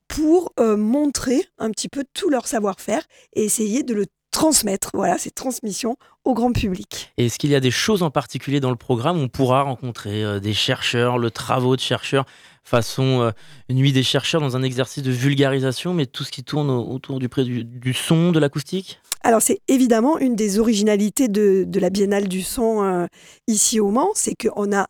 [0.09, 5.19] pour euh, montrer un petit peu tout leur savoir-faire et essayer de le transmettre, voilà,
[5.19, 7.13] cette transmission au grand public.
[7.17, 10.23] Est-ce qu'il y a des choses en particulier dans le programme où on pourra rencontrer
[10.23, 12.25] euh, des chercheurs, le travaux de chercheurs,
[12.69, 13.31] façon euh,
[13.71, 17.19] nuit des chercheurs dans un exercice de vulgarisation, mais tout ce qui tourne au- autour
[17.19, 19.01] du, du, du son, de l'acoustique?
[19.23, 23.07] Alors c'est évidemment une des originalités de, de la Biennale du son euh,
[23.47, 24.87] ici au Mans, c'est qu'on a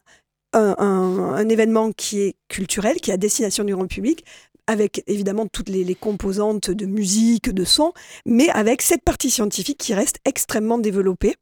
[0.52, 4.24] un, événement qui est culturel, qui est à destination du grand public,
[4.66, 7.92] avec évidemment toutes les composantes de musique, de son,
[8.26, 11.36] mais avec cette partie scientifique qui reste extrêmement développée.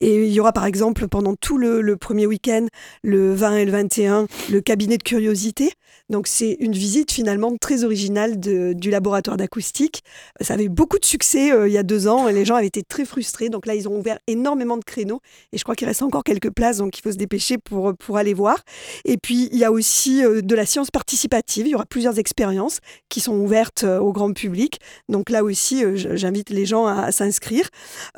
[0.00, 2.66] Et il y aura par exemple pendant tout le, premier week-end,
[3.02, 5.72] le 20 et le 21, le cabinet de curiosité.
[6.10, 10.02] Donc c'est une visite finalement très originale du laboratoire d'acoustique.
[10.40, 12.66] Ça avait beaucoup de succès euh, il y a deux ans et les gens avaient
[12.66, 13.48] été très frustrés.
[13.48, 15.20] Donc là, ils ont ouvert énormément de créneaux
[15.52, 18.18] et je crois qu'il reste encore quelques places, donc il faut se dépêcher pour, pour
[18.18, 18.58] aller voir.
[19.04, 21.66] Et puis, il y a aussi euh, de la science participative.
[21.66, 24.80] Il y aura plusieurs expériences qui sont ouvertes euh, au grand public.
[25.08, 27.68] Donc là aussi, j'invite les gens à, à s'inscrire.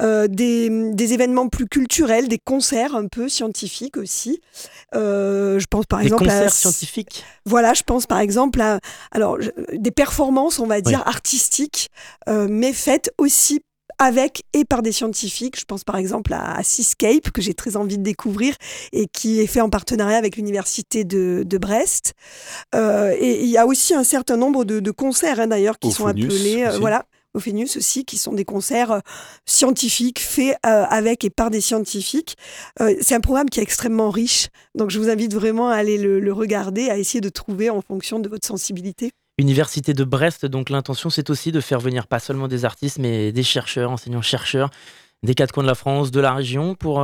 [0.00, 4.40] Des, des événements plus culturels, des concerts un peu scientifiques aussi.
[4.94, 8.80] Euh, je pense par Des exemple à scientifiques voilà, je pense par exemple à
[9.12, 9.38] alors
[9.72, 11.90] des performances, on va dire artistiques,
[12.28, 13.60] euh, mais faites aussi
[13.98, 15.58] avec et par des scientifiques.
[15.58, 18.54] Je pense par exemple à, Seascape que j'ai très envie de découvrir
[18.92, 22.14] et qui est fait en partenariat avec l'université de, de Brest.
[22.74, 25.88] Euh, et il y a aussi un certain nombre de, de concerts hein, d'ailleurs qui
[25.88, 27.06] Au sont appelés euh, voilà
[27.76, 29.00] aussi, qui sont des concerts euh,
[29.44, 32.36] scientifiques faits euh, avec et par des scientifiques.
[32.80, 35.98] Euh, c'est un programme qui est extrêmement riche, donc je vous invite vraiment à aller
[35.98, 39.12] le, regarder, à essayer de trouver en fonction de votre sensibilité.
[39.38, 43.32] Université de Brest, donc l'intention c'est aussi de faire venir pas seulement des artistes, mais
[43.32, 44.70] des chercheurs, enseignants-chercheurs,
[45.22, 47.00] des quatre coins de la France, de la région, pour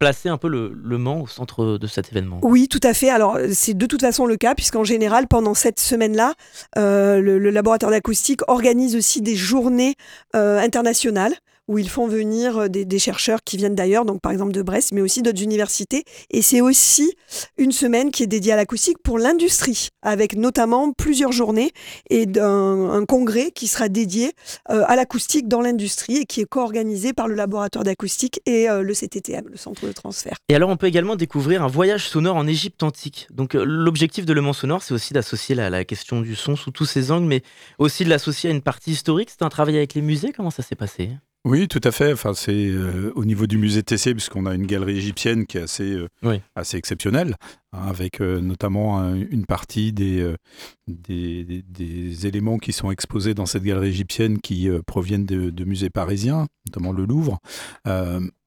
[0.00, 2.40] placer un peu le, Mans au centre de cet événement.
[2.42, 3.10] Oui, tout à fait.
[3.10, 6.34] Alors, c'est de toute façon le cas, puisqu'en général, pendant cette semaine-là,
[6.78, 9.94] euh, le, le laboratoire d'acoustique organise aussi des journées
[10.34, 11.34] euh, internationales
[11.70, 14.90] où ils font venir euh, des, chercheurs qui viennent d'ailleurs, donc par exemple de Brest,
[14.92, 16.02] mais aussi d'autres universités.
[16.30, 17.14] Et c'est aussi
[17.56, 21.70] une semaine qui est dédiée à l'acoustique pour l'industrie, avec notamment plusieurs journées
[22.10, 24.32] et un congrès qui sera dédié
[24.68, 28.82] euh, à l'acoustique dans l'industrie et qui est co-organisé par le laboratoire d'acoustique et euh,
[28.82, 30.34] le CTTM, le centre de transfert.
[30.48, 33.28] Et alors on peut également découvrir un voyage sonore en Égypte antique.
[33.30, 36.72] Donc l'objectif de Le Mans Sonore, c'est aussi d'associer la, la question du son sous
[36.72, 37.42] tous ses angles, mais
[37.78, 39.30] aussi de l'associer à une partie historique.
[39.30, 41.10] C'est un travail avec les musées, comment ça s'est passé?
[41.46, 42.12] Oui, tout à fait.
[42.12, 45.62] Enfin, c'est euh, au niveau du musée TC, puisqu'on a une galerie égyptienne qui est
[45.62, 46.40] assez, euh, Oui.
[46.54, 47.36] assez exceptionnelle,
[47.72, 50.34] hein, avec euh, notamment un- une partie des,
[50.86, 56.46] des, éléments qui sont exposés dans cette galerie égyptienne qui proviennent de, de musées parisiens,
[56.66, 57.38] notamment le Louvre.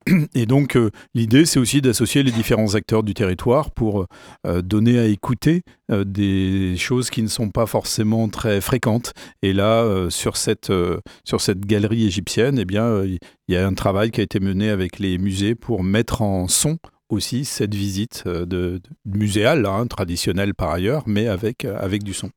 [0.10, 4.06] Euh, et donc, euh, l'idée, c'est aussi d'associer les différents acteurs du territoire pour
[4.46, 5.62] euh, donner à écouter
[5.92, 9.14] euh, des choses qui ne sont pas forcément très fréquentes.
[9.42, 13.58] Et là, euh, sur cette, euh, sur cette galerie égyptienne, eh bien, euh, il y
[13.58, 16.78] a un travail qui a été mené avec les musées pour mettre en son
[17.10, 22.14] aussi cette visite euh, de, muséale, hein, traditionnelle par ailleurs, mais avec, euh, avec du
[22.14, 22.30] son.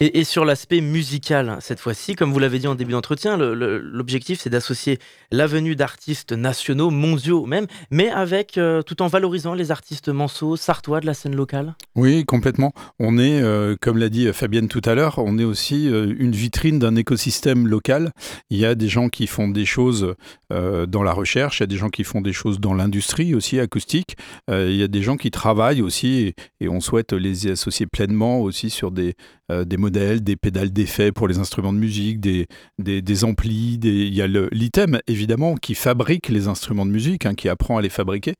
[0.00, 4.50] Et, sur l'aspect musical, cette fois-ci, comme vous l'avez dit en début d'entretien, l'objectif c'est
[4.50, 4.98] d'associer
[5.30, 10.56] la venue d'artistes nationaux, mondiaux même, mais avec euh, tout en valorisant les artistes manceaux,
[10.56, 11.74] sartois de la scène locale.
[11.94, 12.72] Oui, complètement.
[12.98, 16.32] On est, euh, comme l'a dit Fabienne tout à l'heure, on est aussi euh, une
[16.32, 18.10] vitrine d'un écosystème local.
[18.50, 20.14] Il y a des gens qui font des choses
[20.50, 23.58] dans la recherche, il y a des gens qui font des choses dans l'industrie aussi
[23.58, 24.16] acoustique,
[24.50, 28.40] il y a des gens qui travaillent aussi et, et on souhaite les associer pleinement
[28.40, 29.14] aussi sur des,
[29.50, 32.46] euh, des modèles, des pédales d'effet pour les instruments de musique, des,
[32.78, 34.06] des, amplis, des...
[34.06, 37.82] il y a l'item évidemment qui fabrique les instruments de musique, hein, qui apprend à
[37.82, 38.34] les fabriquer.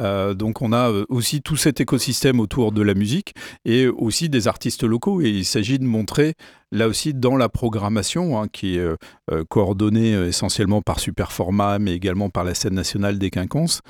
[0.00, 4.28] Euh, donc on a euh, aussi tout cet écosystème autour de la musique et aussi
[4.28, 5.20] des artistes locaux.
[5.22, 6.34] Et il s'agit de montrer
[6.72, 8.96] là aussi dans la programmation, hein, qui est euh,
[9.30, 13.80] euh, coordonnée essentiellement par Superformat, mais également par la scène nationale des Quinconces,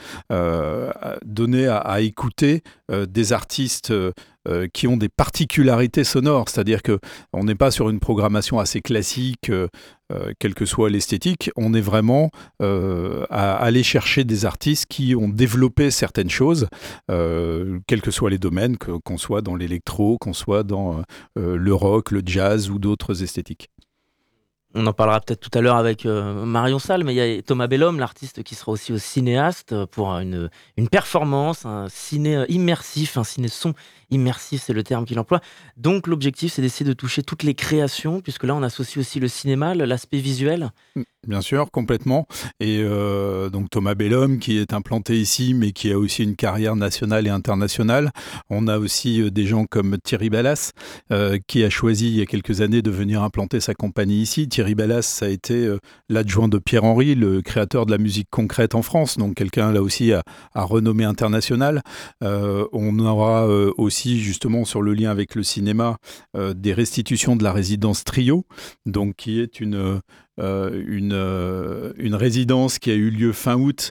[1.25, 3.93] donner à, à écouter des artistes
[4.73, 6.99] qui ont des particularités sonores, c'est-à-dire que
[7.33, 9.51] on n'est pas sur une programmation assez classique,
[10.39, 15.91] quelle que soit l'esthétique, on est vraiment à aller chercher des artistes qui ont développé
[15.91, 16.69] certaines choses,
[17.09, 21.03] quels que soient les domaines, qu'on soit dans l'électro, qu'on soit dans
[21.37, 23.71] le rock, le jazz ou d'autres esthétiques.
[24.75, 27.43] On en parlera peut-être tout à l'heure avec euh, Marion Salle, mais il y a
[27.43, 32.37] Thomas Bellum, l'artiste qui sera aussi au cinéaste euh, pour une, une performance, un ciné
[32.37, 33.73] euh, immersif, un ciné son
[34.11, 35.41] immersif, c'est le terme qu'il emploie.
[35.79, 39.29] Donc l'objectif, c'est d'essayer de toucher toutes les créations, puisque là, on associe aussi le
[39.29, 40.71] cinéma, l'aspect visuel.
[41.29, 42.27] Bien sûr, complètement.
[42.59, 46.75] Et euh, donc Thomas Bellum, qui est implanté ici, mais qui a aussi une carrière
[46.75, 48.13] nationale et internationale.
[48.49, 50.73] On a aussi euh, des gens comme Thierry Ballas,
[51.13, 54.49] euh, qui a choisi il y a quelques années de venir implanter sa compagnie ici.
[54.49, 55.71] Thierry Ballas, a été
[56.09, 60.15] l'adjoint de Pierre-Henry, le créateur de la musique concrète en France, donc quelqu'un là aussi
[60.15, 60.23] à,
[60.55, 61.83] à renommée internationale.
[62.23, 65.97] on aura aussi justement sur le lien avec le cinéma
[66.37, 68.47] des restitutions de la résidence Trio,
[68.87, 70.01] donc qui est une,
[70.39, 73.91] euh, une, euh, une, résidence qui a eu lieu fin août,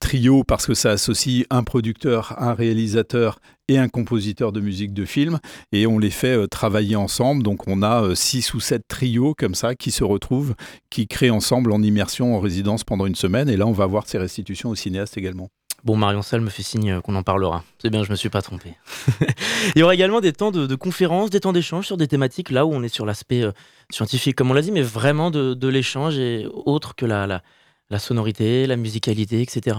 [0.00, 5.04] Trio parce que ça associe un producteur, un réalisateur et un compositeur de musique de
[5.04, 5.38] film,
[5.70, 7.42] et on les fait travailler ensemble.
[7.42, 10.54] Donc on a six ou sept trios comme ça qui se retrouvent,
[10.90, 14.06] qui créent ensemble en immersion en résidence pendant une semaine, et là on va voir
[14.06, 15.48] ces restitutions au cinéaste également.
[15.84, 17.64] Bon, Marion Salle me fait signe qu'on en parlera.
[17.80, 18.74] C'est bien, je me suis pas trompé.
[19.74, 22.64] Il y aura également des temps de, conférences, des temps d'échange sur des thématiques là
[22.66, 23.50] où on est sur l'aspect euh,
[23.90, 27.42] scientifique, comme on l'a dit, mais vraiment de, l'échange et autre que la,
[27.90, 29.76] la, sonorité, la musicalité, etc.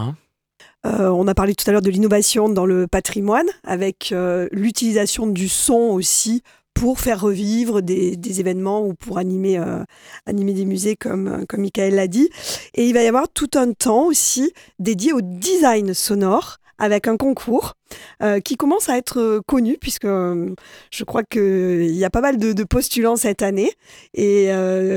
[0.86, 5.26] Euh, on a parlé tout à l'heure de l'innovation dans le patrimoine, avec euh, l'utilisation
[5.28, 9.84] du son aussi pour faire revivre des, événements ou pour animer, euh,
[10.26, 12.30] animer des musées, comme, comme Michael l'a dit.
[12.74, 17.18] Et il va y avoir tout un temps aussi dédié au design sonore avec un
[17.18, 17.76] concours
[18.24, 22.38] euh, qui commence à être euh, connu puisque je crois qu'il y a pas mal
[22.38, 23.72] de, de postulants cette année.
[24.16, 24.50] Et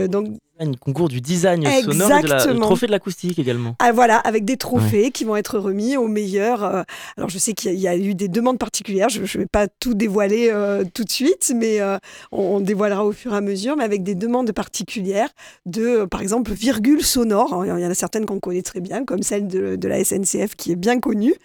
[0.08, 3.76] donc un concours du design sonore et de la, le trophée de l'acoustique également.
[3.78, 6.64] Ah, voilà, avec des trophées qui vont être remis aux meilleurs.
[6.64, 6.82] Euh,
[7.16, 9.94] alors je sais qu'il y, a eu des demandes particulières, je ne vais pas tout
[9.94, 11.98] dévoiler euh, tout de suite, mais euh,
[12.32, 15.28] on, dévoilera au fur et à mesure, mais avec des demandes particulières
[15.66, 17.64] de, par exemple, virgule sonore.
[17.64, 20.56] Il y en a certaines qu'on connaît très bien, comme celle de, de, la SNCF
[20.56, 21.32] qui est bien connue.
[21.32, 21.36] Et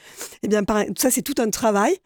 [0.43, 0.63] eh bien,
[0.97, 1.97] ça c'est tout un travail.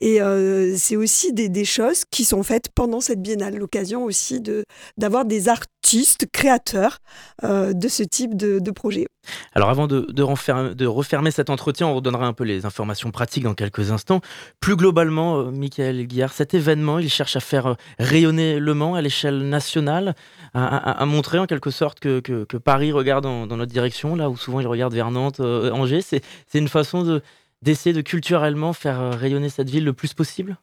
[0.00, 4.64] Et euh, c'est aussi des, choses qui sont faites pendant cette biennale, l'occasion aussi de,
[4.96, 5.48] d'avoir des
[5.90, 6.98] artistes créateurs
[7.42, 9.06] euh, de ce type de, projet.
[9.54, 13.42] Alors avant de, de, refermer, de, cet entretien, on redonnera un peu les informations pratiques
[13.42, 14.20] dans quelques instants.
[14.60, 19.02] Plus globalement, euh, Michael Guillard, cet événement, il cherche à faire rayonner Le Mans à
[19.02, 20.14] l'échelle nationale,
[20.54, 24.68] à, montrer en quelque sorte que, Paris regarde dans, notre direction, là où souvent il
[24.68, 26.02] regarde vers Nantes, Angers.
[26.02, 26.22] C'est,
[26.54, 27.20] une façon de,
[27.62, 30.56] d'essayer de culturellement faire euh, rayonner cette ville le plus possible?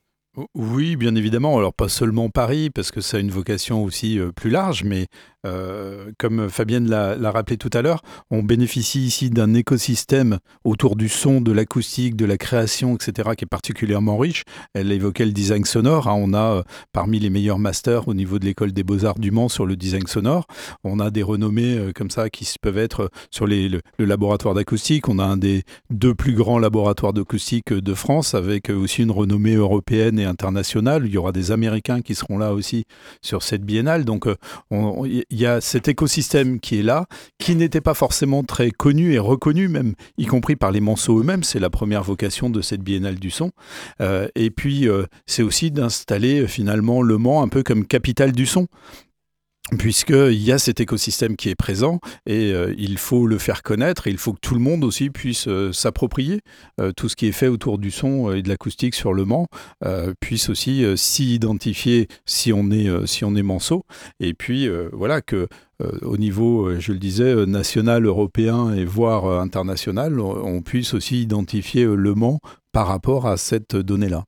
[0.53, 1.57] Oui, bien évidemment.
[1.57, 5.07] Alors pas seulement Paris, parce que ça a une vocation aussi euh, plus large, mais
[5.45, 11.09] euh, comme Fabienne l'a rappelé tout à l'heure, on bénéficie ici d'un écosystème autour du
[11.09, 14.43] son, de l'acoustique, de la création, etc., qui est particulièrement riche.
[14.73, 16.07] Elle évoquait le design sonore.
[16.07, 16.15] Hein.
[16.17, 19.49] On a euh, parmi les meilleurs masters au niveau de l'école des beaux-arts du Mans
[19.49, 20.47] sur le design sonore.
[20.83, 25.09] On a des renommées comme ça qui peuvent être sur le, laboratoire d'acoustique.
[25.09, 29.55] On a un des deux plus grands laboratoires d'acoustique de France, avec aussi une renommée
[29.55, 31.03] européenne et international.
[31.05, 32.85] Il y aura des Américains qui seront là aussi
[33.21, 34.05] sur cette biennale.
[34.05, 34.35] Donc, euh,
[35.29, 37.05] il y a cet écosystème qui est là,
[37.37, 41.43] qui n'était pas forcément très connu et reconnu, même y compris par les Manceaux eux-mêmes.
[41.43, 43.51] C'est la première vocation de cette biennale du son.
[44.01, 48.45] Euh, et puis, euh, c'est aussi d'installer finalement Le Mans un peu comme capitale du
[48.45, 48.67] son
[49.77, 54.07] puisqu'il y a cet écosystème qui est présent et euh, il faut le faire connaître
[54.07, 56.41] et il faut que tout le monde aussi puisse euh, s'approprier
[56.79, 59.47] euh, tout ce qui est fait autour du son et de l'acoustique sur le Mans,
[60.19, 63.83] puisse aussi s'y identifier si on est, si manceau
[64.19, 65.47] et puis voilà que
[66.01, 72.15] au niveau, je le disais, national, européen et voire international, on puisse aussi identifier le
[72.15, 72.39] Mans
[72.71, 74.23] par rapport à cette donnée-là.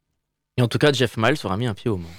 [0.59, 2.09] Et en tout cas, Jeff Miles aura mis un pied au Mans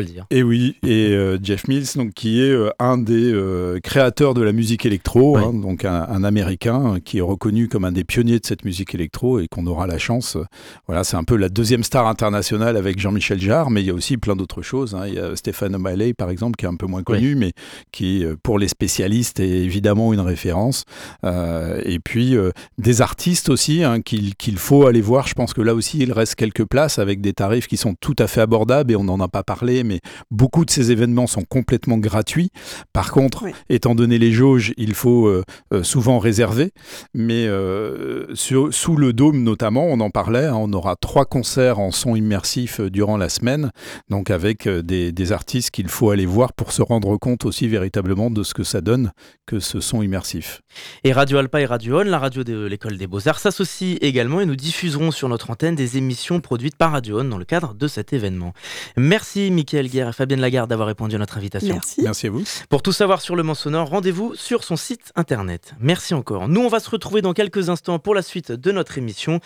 [0.00, 0.26] le dire.
[0.30, 4.42] Et oui, et euh, Jeff Mills, donc, qui est euh, un des euh, créateurs de
[4.42, 8.46] la musique électro, hein, donc un, Américain qui est reconnu comme un des pionniers de
[8.46, 10.38] cette musique électro et qu'on aura la chance.
[10.86, 13.94] voilà, c'est un peu la deuxième star internationale avec Jean-Michel Jarre, mais il y a
[13.94, 14.94] aussi plein d'autres choses.
[14.94, 15.06] Hein.
[15.08, 17.52] Il y a Stéphane O'Malley, par exemple, qui est un peu moins connu, mais
[17.90, 20.84] qui, pour les spécialistes, est évidemment une référence.
[21.24, 22.36] et puis,
[22.78, 25.26] des artistes aussi hein, qu'il faut aller voir.
[25.26, 27.94] Je pense que là aussi, il reste quelques places avec des tarifs qui sont sont
[28.00, 31.26] tout à fait abordables et on n'en a pas parlé, mais beaucoup de ces événements
[31.26, 32.50] sont complètement gratuits.
[32.92, 33.52] Par contre, Oui.
[33.68, 35.42] étant donné les jauges, il faut euh,
[35.74, 36.70] euh, souvent réserver.
[37.14, 41.78] Mais euh, sur- sous le dôme notamment, on en parlait, hein, on aura trois concerts
[41.78, 43.70] en son immersif durant la semaine,
[44.08, 48.30] donc avec des, des artistes qu'il faut aller voir pour se rendre compte aussi véritablement
[48.30, 49.10] de ce que ça donne
[49.46, 50.60] que ce son immersif.
[51.04, 54.46] Et Radio Alpa et Radio On, la radio de l'école des beaux-arts, s'associent également et
[54.46, 57.88] nous diffuserons sur notre antenne des émissions produites par Radio On dans le cadre de
[57.88, 58.52] cet événement.
[58.96, 61.74] Merci Mickaël Guerre et Fabienne Lagarde d'avoir répondu à notre invitation.
[61.74, 62.02] Merci.
[62.02, 62.42] Merci à vous.
[62.68, 65.74] Pour tout savoir sur le Mans Sonore, rendez-vous sur son site internet.
[65.80, 66.48] Merci encore.
[66.48, 69.40] Nous, on va se retrouver dans quelques instants pour la suite de notre émission.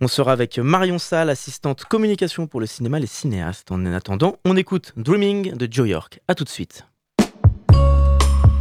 [0.00, 3.70] On sera avec Marion Salle, assistante communication pour le cinéma Les Cinéastes.
[3.70, 6.20] En attendant, on écoute Dreaming de Joe York.
[6.28, 6.84] A tout de suite.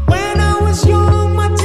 [0.08, 1.59] When I was young, my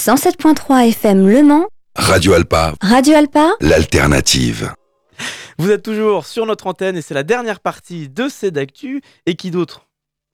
[0.00, 4.72] 107.3 FM Le Mans, Radio Alpa, Radio Alpa, l'alternative.
[5.58, 9.02] Vous êtes toujours sur notre antenne et c'est la dernière partie de C'est d'actu.
[9.26, 9.88] Et qui d'autre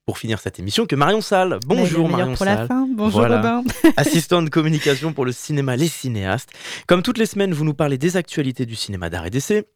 [0.06, 1.58] pour finir cette émission que Marion Salle.
[1.66, 2.86] Bonjour le meilleur Marion pour la fin.
[2.94, 3.38] Bonjour Voilà.
[3.38, 3.64] Robin.
[3.96, 6.50] assistante de communication pour le cinéma Les Cinéastes.
[6.86, 9.66] Comme toutes les semaines, vous nous parlez des actualités du cinéma d'art et d'essai.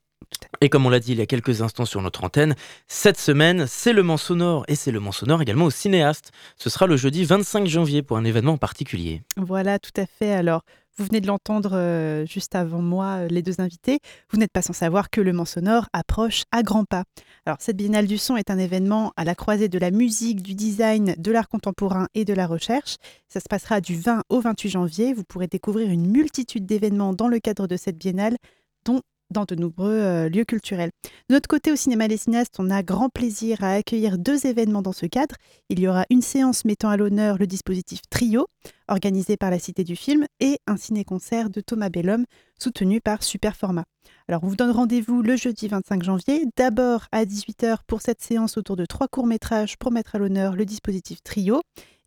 [0.61, 2.55] Et comme on l'a dit il y a quelques instants sur notre antenne,
[2.87, 6.33] cette semaine, c'est le Mans Sonore et c'est le Mans Sonore également au cinéaste.
[6.57, 9.23] Ce sera le jeudi 25 janvier pour un événement en particulier.
[9.37, 10.33] Voilà, tout à fait.
[10.33, 10.62] Alors,
[10.99, 14.01] vous venez de l'entendre euh, juste avant moi, euh, les deux invités.
[14.31, 17.05] Vous n'êtes pas sans savoir que le Mans Sonore approche à grands pas.
[17.47, 20.55] Alors, cette Biennale du son est un événement à la croisée de la musique, du
[20.55, 22.97] design, de l'art contemporain et de la recherche.
[23.29, 25.14] Ça se passera du 20 au 28 janvier.
[25.14, 28.37] Vous pourrez découvrir une multitude d'événements dans le cadre de cette Biennale,
[28.85, 29.01] dont
[29.31, 30.91] dans de nombreux euh, lieux culturels.
[31.28, 34.83] De notre côté, au cinéma Les Cinéastes, on a grand plaisir à accueillir deux événements
[34.83, 35.37] dans ce cadre.
[35.68, 38.47] Il y aura une séance mettant à l'honneur le dispositif Trio,
[38.89, 42.24] organisé par la Cité du Film, et un ciné-concert de Thomas Bellum,
[42.59, 43.85] soutenu par Superformat.
[44.28, 48.57] Alors, on vous donne rendez-vous le jeudi 25 janvier, d'abord à 18h pour cette séance
[48.57, 51.61] autour de trois courts-métrages pour mettre à l'honneur le dispositif Trio,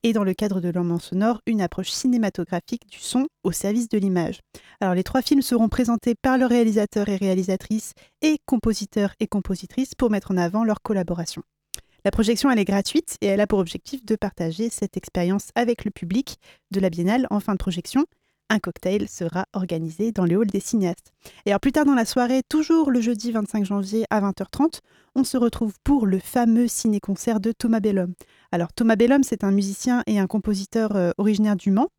[0.04, 3.98] et dans le cadre de l'enlement sonore, une approche cinématographique du son au service de
[3.98, 4.42] l'image.
[4.82, 9.96] Alors les trois films seront présentés par le réalisateur et réalisatrice et compositeurs et compositrices
[9.96, 11.44] pour mettre en avant leur collaboration.
[12.06, 15.86] La projection, elle est gratuite et elle a pour objectif de partager cette expérience avec
[15.86, 16.38] le public
[16.72, 18.06] de la Biennale en fin de projection.
[18.50, 21.12] Un cocktail sera organisé dans le hall des cinéastes.
[21.46, 24.80] Et alors plus tard dans la soirée, toujours le jeudi 25 janvier à 20h30,
[25.16, 28.14] on se retrouve pour le fameux ciné-concert de Thomas Bellum.
[28.52, 31.90] Alors Thomas Bellum, c'est un musicien et un compositeur euh, originaire du Mans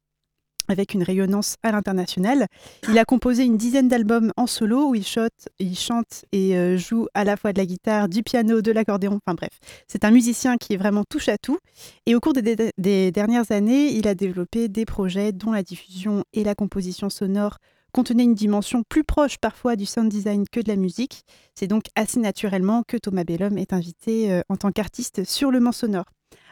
[0.68, 2.46] avec une rayonnance à l'international.
[2.88, 6.76] Il a composé une dizaine d'albums en solo où il chante, il chante et euh,
[6.76, 9.58] joue à la fois de la guitare, du piano, de l'accordéon, enfin bref.
[9.88, 11.58] C'est un musicien qui est vraiment touche à tout.
[12.06, 16.44] Et au cours des dernières années, il a développé des projets dont la diffusion et
[16.44, 17.58] la composition sonore
[17.94, 21.22] contenaient une dimension plus proche parfois du sound design que de la musique.
[21.54, 25.60] C'est donc assez naturellement que Thomas Bellum est invité euh, en tant qu'artiste sur le
[25.60, 26.06] Mans sonore.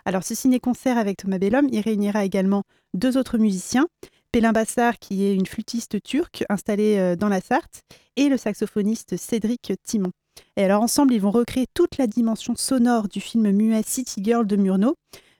[0.04, 3.86] Alors ce ciné-concert avec Thomas Bellum, il réunira également deux autres musiciens,
[4.32, 7.82] Pélin Bassar qui est une flûtiste turque installée euh, dans la Sarthe
[8.16, 10.10] et le saxophoniste Cédric Timon.
[10.56, 14.46] Et alors ensemble, ils vont recréer toute la dimension sonore du film muet City Girl
[14.46, 14.94] de Murnau,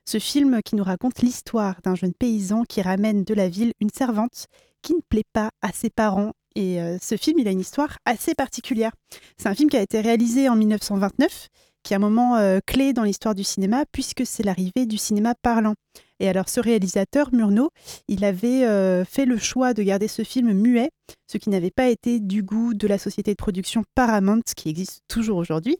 [0.06, 3.90] ce film qui nous raconte l'histoire d'un jeune paysan qui ramène de la ville une
[3.90, 4.46] servante
[4.82, 6.32] qui ne plaît pas à ses parents.
[6.54, 8.92] Et euh, ce film, il a une histoire assez particulière.
[9.38, 11.48] C'est un film qui a été réalisé en 1929
[11.82, 15.34] qui est un moment euh, clé dans l'histoire du cinéma, puisque c'est l'arrivée du cinéma
[15.34, 15.74] parlant.
[16.20, 17.70] Et alors, ce réalisateur, Murnau,
[18.06, 20.90] il avait euh, fait le choix de garder ce film muet,
[21.26, 25.00] ce qui n'avait pas été du goût de la société de production Paramount, qui existe
[25.08, 25.78] toujours aujourd'hui,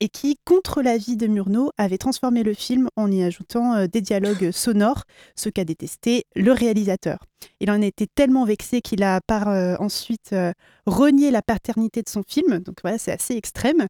[0.00, 4.00] et qui, contre l'avis de Murnau, avait transformé le film en y ajoutant euh, des
[4.00, 5.04] dialogues sonores,
[5.36, 7.18] ce qu'a détesté le réalisateur.
[7.60, 10.52] Il en était tellement vexé qu'il a par euh, ensuite euh,
[10.86, 13.86] renié la paternité de son film, donc voilà, c'est assez extrême.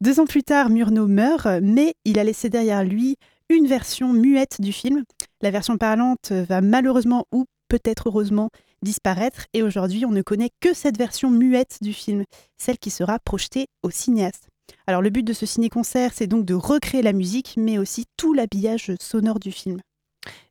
[0.00, 3.16] Deux ans plus tard, Murnau meurt, mais il a laissé derrière lui
[3.48, 5.04] une version muette du film.
[5.40, 8.50] La version parlante va malheureusement ou peut-être heureusement
[8.82, 12.24] disparaître et aujourd'hui on ne connaît que cette version muette du film,
[12.56, 14.48] celle qui sera projetée au cinéaste.
[14.86, 18.34] Alors le but de ce ciné-concert, c'est donc de recréer la musique, mais aussi tout
[18.34, 19.80] l'habillage sonore du film.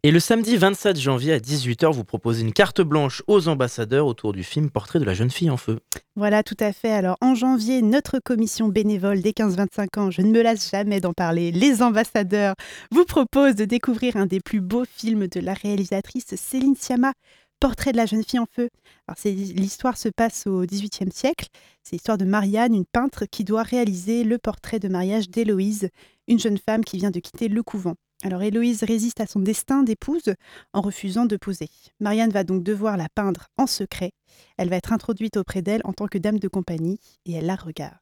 [0.04, 4.34] Et le samedi 27 janvier à 18h, vous proposez une carte blanche aux ambassadeurs autour
[4.34, 5.80] du film Portrait de la jeune fille en feu.
[6.16, 6.92] Voilà, tout à fait.
[6.92, 11.14] Alors en janvier, notre commission bénévole des 15-25 ans, je ne me lasse jamais d'en
[11.14, 12.56] parler, les ambassadeurs,
[12.92, 17.14] vous propose de découvrir un des plus beaux films de la réalisatrice Céline Sciamma,
[17.60, 18.70] Portrait de la jeune fille en feu.
[19.08, 21.48] Alors l'histoire se passe au XVIIIe siècle.
[21.84, 25.90] C'est l'histoire de Marianne, une peintre qui doit réaliser le portrait de mariage d'Héloïse,
[26.28, 27.96] une jeune femme qui vient de quitter le couvent.
[28.24, 30.34] Alors Héloïse résiste à son destin d'épouse
[30.72, 31.68] en refusant de poser.
[32.00, 34.12] Marianne va donc devoir la peindre en secret.
[34.58, 37.56] Elle va être introduite auprès d'elle en tant que dame de compagnie et elle la
[37.56, 37.98] regarde.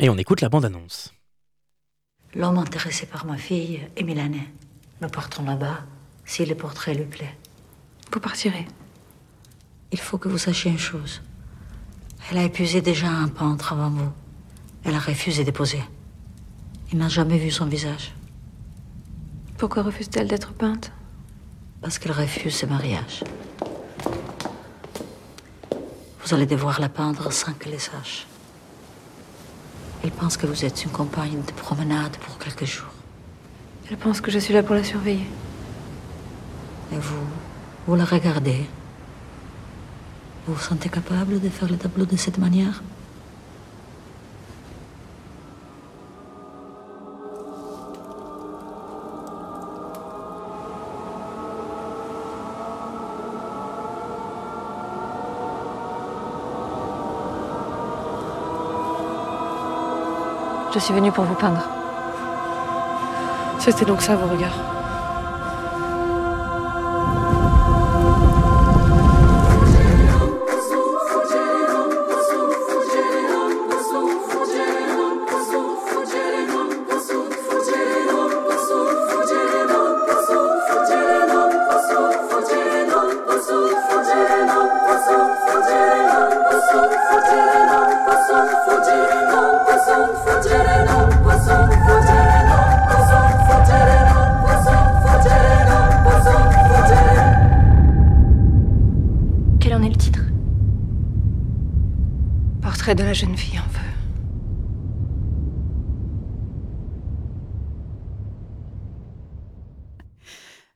[0.00, 1.12] Et on écoute la bande-annonce.
[2.34, 4.48] L'homme intéressé par ma fille est milanais.
[5.02, 5.80] Nous partons là-bas
[6.24, 7.34] si le portrait lui plaît.
[8.12, 8.66] Vous partirez.
[9.90, 11.22] Il faut que vous sachiez une chose.
[12.30, 14.12] Elle a épuisé déjà un peintre avant vous.
[14.84, 15.82] Elle a refusé de poser.
[16.92, 18.14] Il n'a jamais vu son visage.
[19.56, 20.92] Pourquoi refuse-t-elle d'être peinte?
[21.80, 23.24] Parce qu'elle refuse ce mariage.
[26.22, 28.26] Vous allez devoir la peindre sans qu'elle le sache.
[30.04, 32.92] Elle pense que vous êtes une compagne de promenade pour quelques jours.
[33.90, 35.26] Elle pense que je suis là pour la surveiller.
[36.92, 37.26] Et vous,
[37.86, 38.66] vous la regardez.
[40.46, 42.82] Vous vous sentez capable de faire le tableau de cette manière?
[60.74, 61.68] Je suis venue pour vous peindre.
[63.58, 64.81] C'était donc ça vos regards.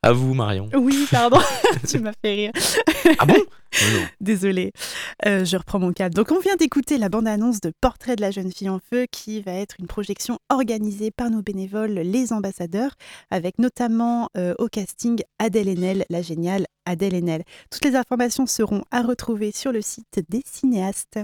[0.07, 0.69] À vous, Marion.
[0.73, 1.41] Oui, pardon,
[1.89, 2.53] tu m'as fait rire.
[3.19, 3.43] Ah bon?
[4.21, 4.71] Désolée,
[5.27, 6.15] Euh, je reprends mon cadre.
[6.15, 9.41] Donc, on vient d'écouter la bande-annonce de Portrait de la jeune fille en feu, qui
[9.41, 12.93] va être une projection organisée par nos bénévoles, les ambassadeurs,
[13.33, 17.43] avec notamment euh, au casting Adèle Haenel, la géniale Adèle Haenel.
[17.73, 21.19] Toutes les informations seront à retrouver sur le site des cinéastes.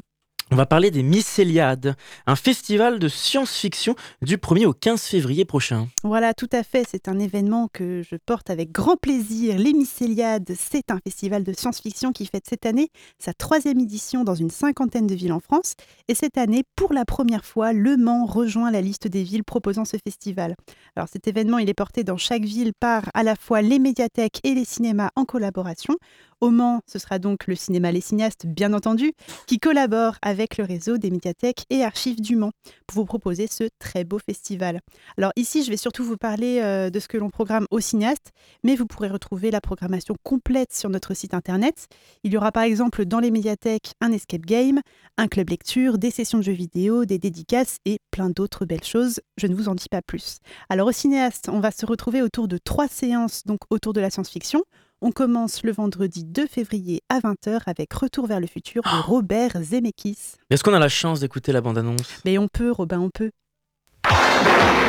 [0.51, 1.95] On va parler des Mycéliades,
[2.27, 5.89] un festival de science-fiction du 1er au 15 février prochain.
[6.03, 6.87] Voilà, tout à fait.
[6.89, 9.57] C'est un événement que je porte avec grand plaisir.
[9.57, 12.89] Les Mycéliades, c'est un festival de science-fiction qui fête cette année
[13.19, 15.75] sa troisième édition dans une cinquantaine de villes en France.
[16.09, 19.85] Et cette année, pour la première fois, Le Mans rejoint la liste des villes proposant
[19.85, 20.55] ce festival.
[20.97, 24.41] Alors cet événement, il est porté dans chaque ville par à la fois les médiathèques
[24.45, 25.97] et les cinémas en collaboration.
[26.43, 29.13] Au Mans, ce sera donc le cinéma Les Cinéastes, bien entendu,
[29.47, 32.51] qui collabore avec le réseau des médiathèques et archives du Mans
[32.89, 34.81] pour vous proposer ce très beau festival.
[35.17, 38.33] Alors ici, je vais surtout vous parler euh, de ce que l'on programme aux cinéastes,
[38.65, 41.87] mais vous pourrez retrouver la programmation complète sur notre site internet.
[42.25, 44.81] Il y aura par exemple dans les médiathèques un escape game,
[45.19, 49.21] un club lecture, des sessions de jeux vidéo, des dédicaces et plein d'autres belles choses.
[49.37, 50.39] Je ne vous en dis pas plus.
[50.69, 54.11] Alors aux cinéastes, on va se retrouver autour de trois séances, donc autour de la
[54.11, 54.65] science-fiction.
[55.05, 59.61] On commence le vendredi 2 février à 20h avec Retour vers le futur de Robert
[59.61, 60.37] Zemeckis.
[60.49, 62.21] Est-ce qu'on a la chance d'écouter la bande-annonce?
[62.25, 63.33] Mais on peut, Robin, on peut.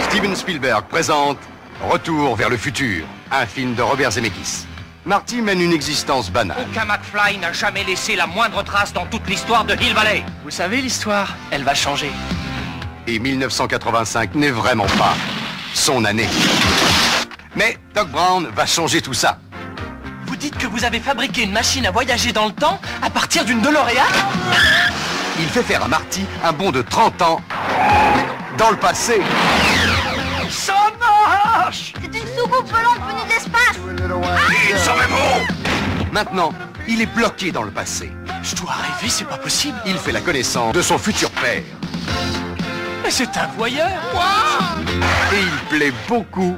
[0.02, 1.40] Steven Spielberg présente
[1.90, 4.68] Retour vers le futur, un film de Robert Zemeckis.
[5.04, 6.64] Marty mène une existence banale.
[6.70, 10.24] Aucun McFly n'a jamais laissé la moindre trace dans toute l'histoire de Hill Valley.
[10.44, 12.12] Vous savez, l'histoire, elle va changer.
[13.08, 15.16] Et 1985 n'est vraiment pas
[15.74, 16.30] son année.
[17.56, 19.40] Mais Doc Brown va changer tout ça.
[20.44, 23.62] Dites que vous avez fabriqué une machine à voyager dans le temps à partir d'une
[23.62, 24.04] DeLorean
[25.40, 27.42] Il fait faire à Marty un bond de 30 ans
[28.58, 29.22] dans le passé.
[30.50, 33.80] Ça marche C'est une soucoupe volante venue de l'espace
[34.70, 36.54] Il s'en est bon Maintenant,
[36.90, 38.12] il est bloqué dans le passé.
[38.44, 39.78] Je dois rêver, c'est pas possible.
[39.86, 41.64] Il fait la connaissance de son futur père.
[43.02, 43.88] Mais c'est un voyeur
[45.32, 46.58] Et il plaît beaucoup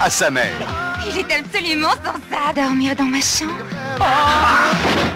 [0.00, 0.79] à sa mère.
[1.06, 3.52] Il est absolument censé dormir dans ma chambre.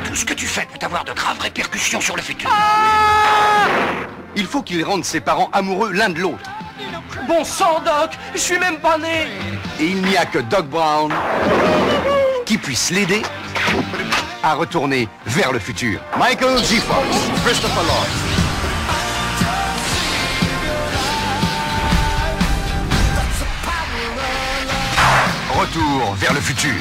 [0.05, 2.51] Tout ce que tu fais peut avoir de graves répercussions sur le futur?
[4.37, 6.51] Il faut qu'il rende ses parents amoureux l'un de l'autre.
[7.29, 9.27] Bon sang, Doc Je suis même pas né
[9.81, 11.13] Et il n'y a que Doc Brown
[12.45, 13.23] qui puisse l'aider
[14.43, 16.01] à retourner vers le futur.
[16.19, 16.77] Michael G.
[16.77, 17.07] Fox,
[17.45, 18.34] Christopher Lloyd.
[25.65, 26.75] Retour vers le futur.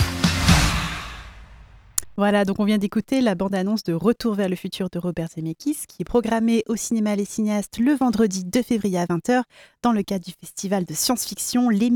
[2.18, 5.86] Voilà, donc on vient d'écouter la bande-annonce de Retour vers le futur de Robert Zemeckis,
[5.88, 9.44] qui est programmée au cinéma Les Cinéastes le vendredi 2 février à 20h
[9.84, 11.94] dans le cadre du festival de science-fiction Les.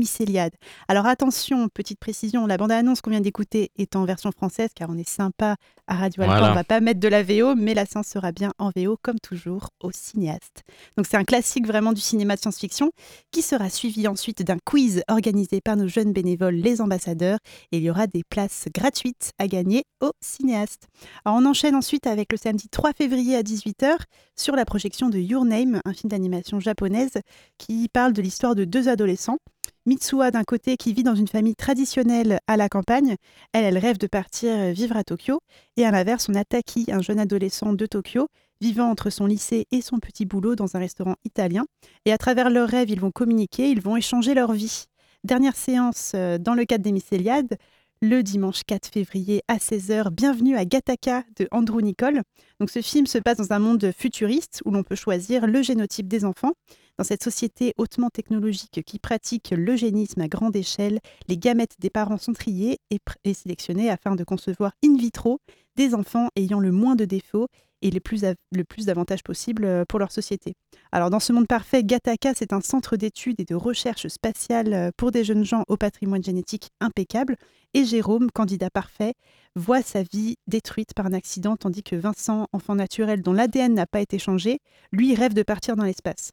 [0.88, 4.96] Alors attention, petite précision, la bande-annonce qu'on vient d'écouter est en version française, car on
[4.96, 5.56] est sympa
[5.88, 6.52] à Radio Alpha, Voilà.
[6.52, 9.18] on va pas mettre de la VO, mais la séance sera bien en VO, comme
[9.18, 10.62] toujours, au cinéaste.
[10.96, 12.92] Donc c'est un classique vraiment du cinéma de science-fiction,
[13.32, 17.38] qui sera suivi ensuite d'un quiz organisé par nos jeunes bénévoles, les ambassadeurs,
[17.72, 20.86] et il y aura des places gratuites à gagner au cinéaste.
[21.24, 23.96] Alors on enchaîne ensuite avec le samedi 3 février à 18h
[24.36, 27.14] sur la projection de Your Name, un film d'animation japonaise
[27.56, 29.38] qui parle de l'histoire de deux adolescents.
[29.86, 33.16] Mitsuha d'un côté qui vit dans une famille traditionnelle à la campagne,
[33.52, 35.40] elle, elle rêve de partir vivre à Tokyo,
[35.76, 38.28] et à l'inverse, on a Taki, un jeune adolescent de Tokyo,
[38.60, 41.64] vivant entre son lycée et son petit boulot dans un restaurant italien.
[42.04, 44.86] Et à travers leurs rêves, ils vont communiquer, ils vont échanger leur vie.
[45.24, 47.56] Dernière séance euh, dans le cadre des Mycéliades,
[48.00, 50.10] le dimanche 4 février à 16h.
[50.10, 52.22] Bienvenue à Gattaca de Andrew Nicole.
[52.60, 56.06] Donc ce film se passe dans un monde futuriste où l'on peut choisir le génotype
[56.06, 56.52] des enfants.
[56.98, 62.18] Dans cette société hautement technologique qui pratique l'eugénisme à grande échelle, les gamètes des parents
[62.18, 65.38] sont triées et, sélectionnées afin de concevoir in vitro
[65.76, 67.46] des enfants ayant le moins de défauts
[67.82, 70.54] et le plus d'avantages possibles euh, pour leur société.
[70.90, 74.90] Alors dans ce monde parfait, Gattaca, c'est un centre d'études et de recherche spatiale euh,
[74.96, 77.36] pour des jeunes gens au patrimoine génétique impeccable.
[77.74, 79.14] Et Jérôme, candidat parfait,
[79.54, 83.86] voit sa vie détruite par un accident, tandis que Vincent, enfant naturel dont l'ADN n'a
[83.86, 84.58] pas été changé,
[84.90, 86.32] lui rêve de partir dans l'espace.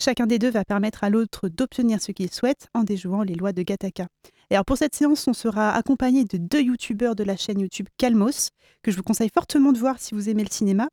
[0.00, 3.52] Chacun des deux va permettre à l'autre d'obtenir ce qu'il souhaite en déjouant les lois
[3.52, 4.08] de Gattaca.
[4.50, 8.50] Et pour cette séance, on sera accompagné de deux youtubeurs de la chaîne YouTube Calmos,
[8.82, 10.88] que je vous conseille fortement de voir si vous aimez le cinéma.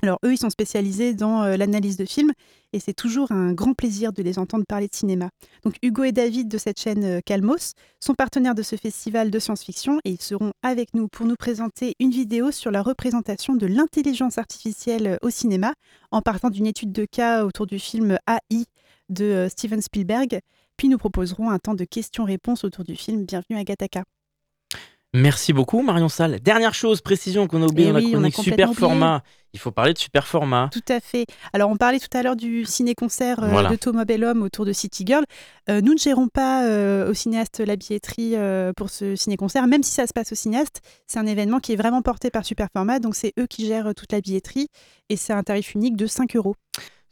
[0.00, 2.32] Alors eux, ils sont spécialisés dans euh, l'analyse de films
[2.72, 5.28] et c'est toujours un grand plaisir de les entendre parler de cinéma.
[5.64, 9.38] Donc Hugo et David de cette chaîne euh, Calmos sont partenaires de ce festival de
[9.38, 13.66] science-fiction et ils seront avec nous pour nous présenter une vidéo sur la représentation de
[13.66, 15.74] l'intelligence artificielle euh, au cinéma
[16.10, 18.64] en partant d'une étude de cas autour du film AI
[19.08, 20.40] de Steven Spielberg.
[20.76, 24.02] Puis nous proposerons un temps de questions-réponses autour du film Bienvenue à Gataka.
[25.14, 26.40] Merci beaucoup Marion Salle.
[26.40, 28.80] Dernière chose, précision qu'on a oublié Eh dans la oui, on a chronique super oublié.
[28.80, 29.22] format.
[29.52, 30.70] Il faut parler de super format.
[30.72, 31.26] Tout à fait.
[31.52, 33.68] Alors, on parlait tout à l'heure du ciné-concert euh, Voilà.
[33.68, 35.24] de Thomas Bellum autour de City Girl.
[35.68, 38.34] Euh, nous ne gérons pas euh, au cinéaste la billetterie
[38.74, 40.80] pour ce ciné-concert, même si ça se passe au cinéaste.
[41.06, 44.12] C'est un événement qui est vraiment porté par Superformat, donc c'est eux qui gèrent toute
[44.12, 44.68] la billetterie
[45.10, 46.56] et c'est un tarif unique de 5 euros.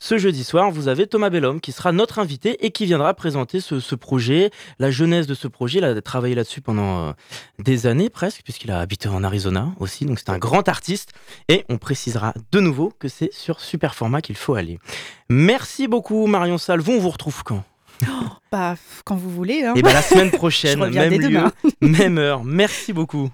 [0.03, 3.61] Ce jeudi soir, vous avez Thomas Bellhomme qui sera notre invité et qui viendra présenter
[3.61, 5.79] ce, ce projet, la jeunesse de ce projet.
[5.79, 7.13] Il a travaillé là-dessus pendant euh,
[7.59, 10.07] des années presque, puisqu'il a habité en Arizona aussi.
[10.07, 11.11] Donc c'est un grand artiste.
[11.49, 14.79] Et on précisera de nouveau que c'est sur super format qu'il faut aller.
[15.29, 16.95] Merci beaucoup Marion Salvon.
[16.95, 17.63] On vous retrouve quand?
[18.51, 19.65] Bah, f- quand vous voulez.
[19.65, 19.75] hein.
[19.77, 21.53] Et bien la semaine prochaine, même lieu, demain.
[21.83, 22.43] même heure.
[22.43, 23.29] Merci beaucoup.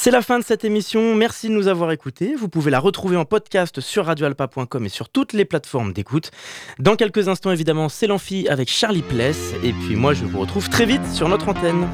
[0.00, 1.16] C'est la fin de cette émission.
[1.16, 2.36] Merci de nous avoir écoutés.
[2.36, 6.30] Vous pouvez la retrouver en podcast sur radioalpa.com et sur toutes les plateformes d'écoute.
[6.78, 9.54] Dans quelques instants, évidemment, c'est l'amphi avec Charlie Pless.
[9.64, 11.88] Et puis moi, je vous retrouve très vite sur notre antenne.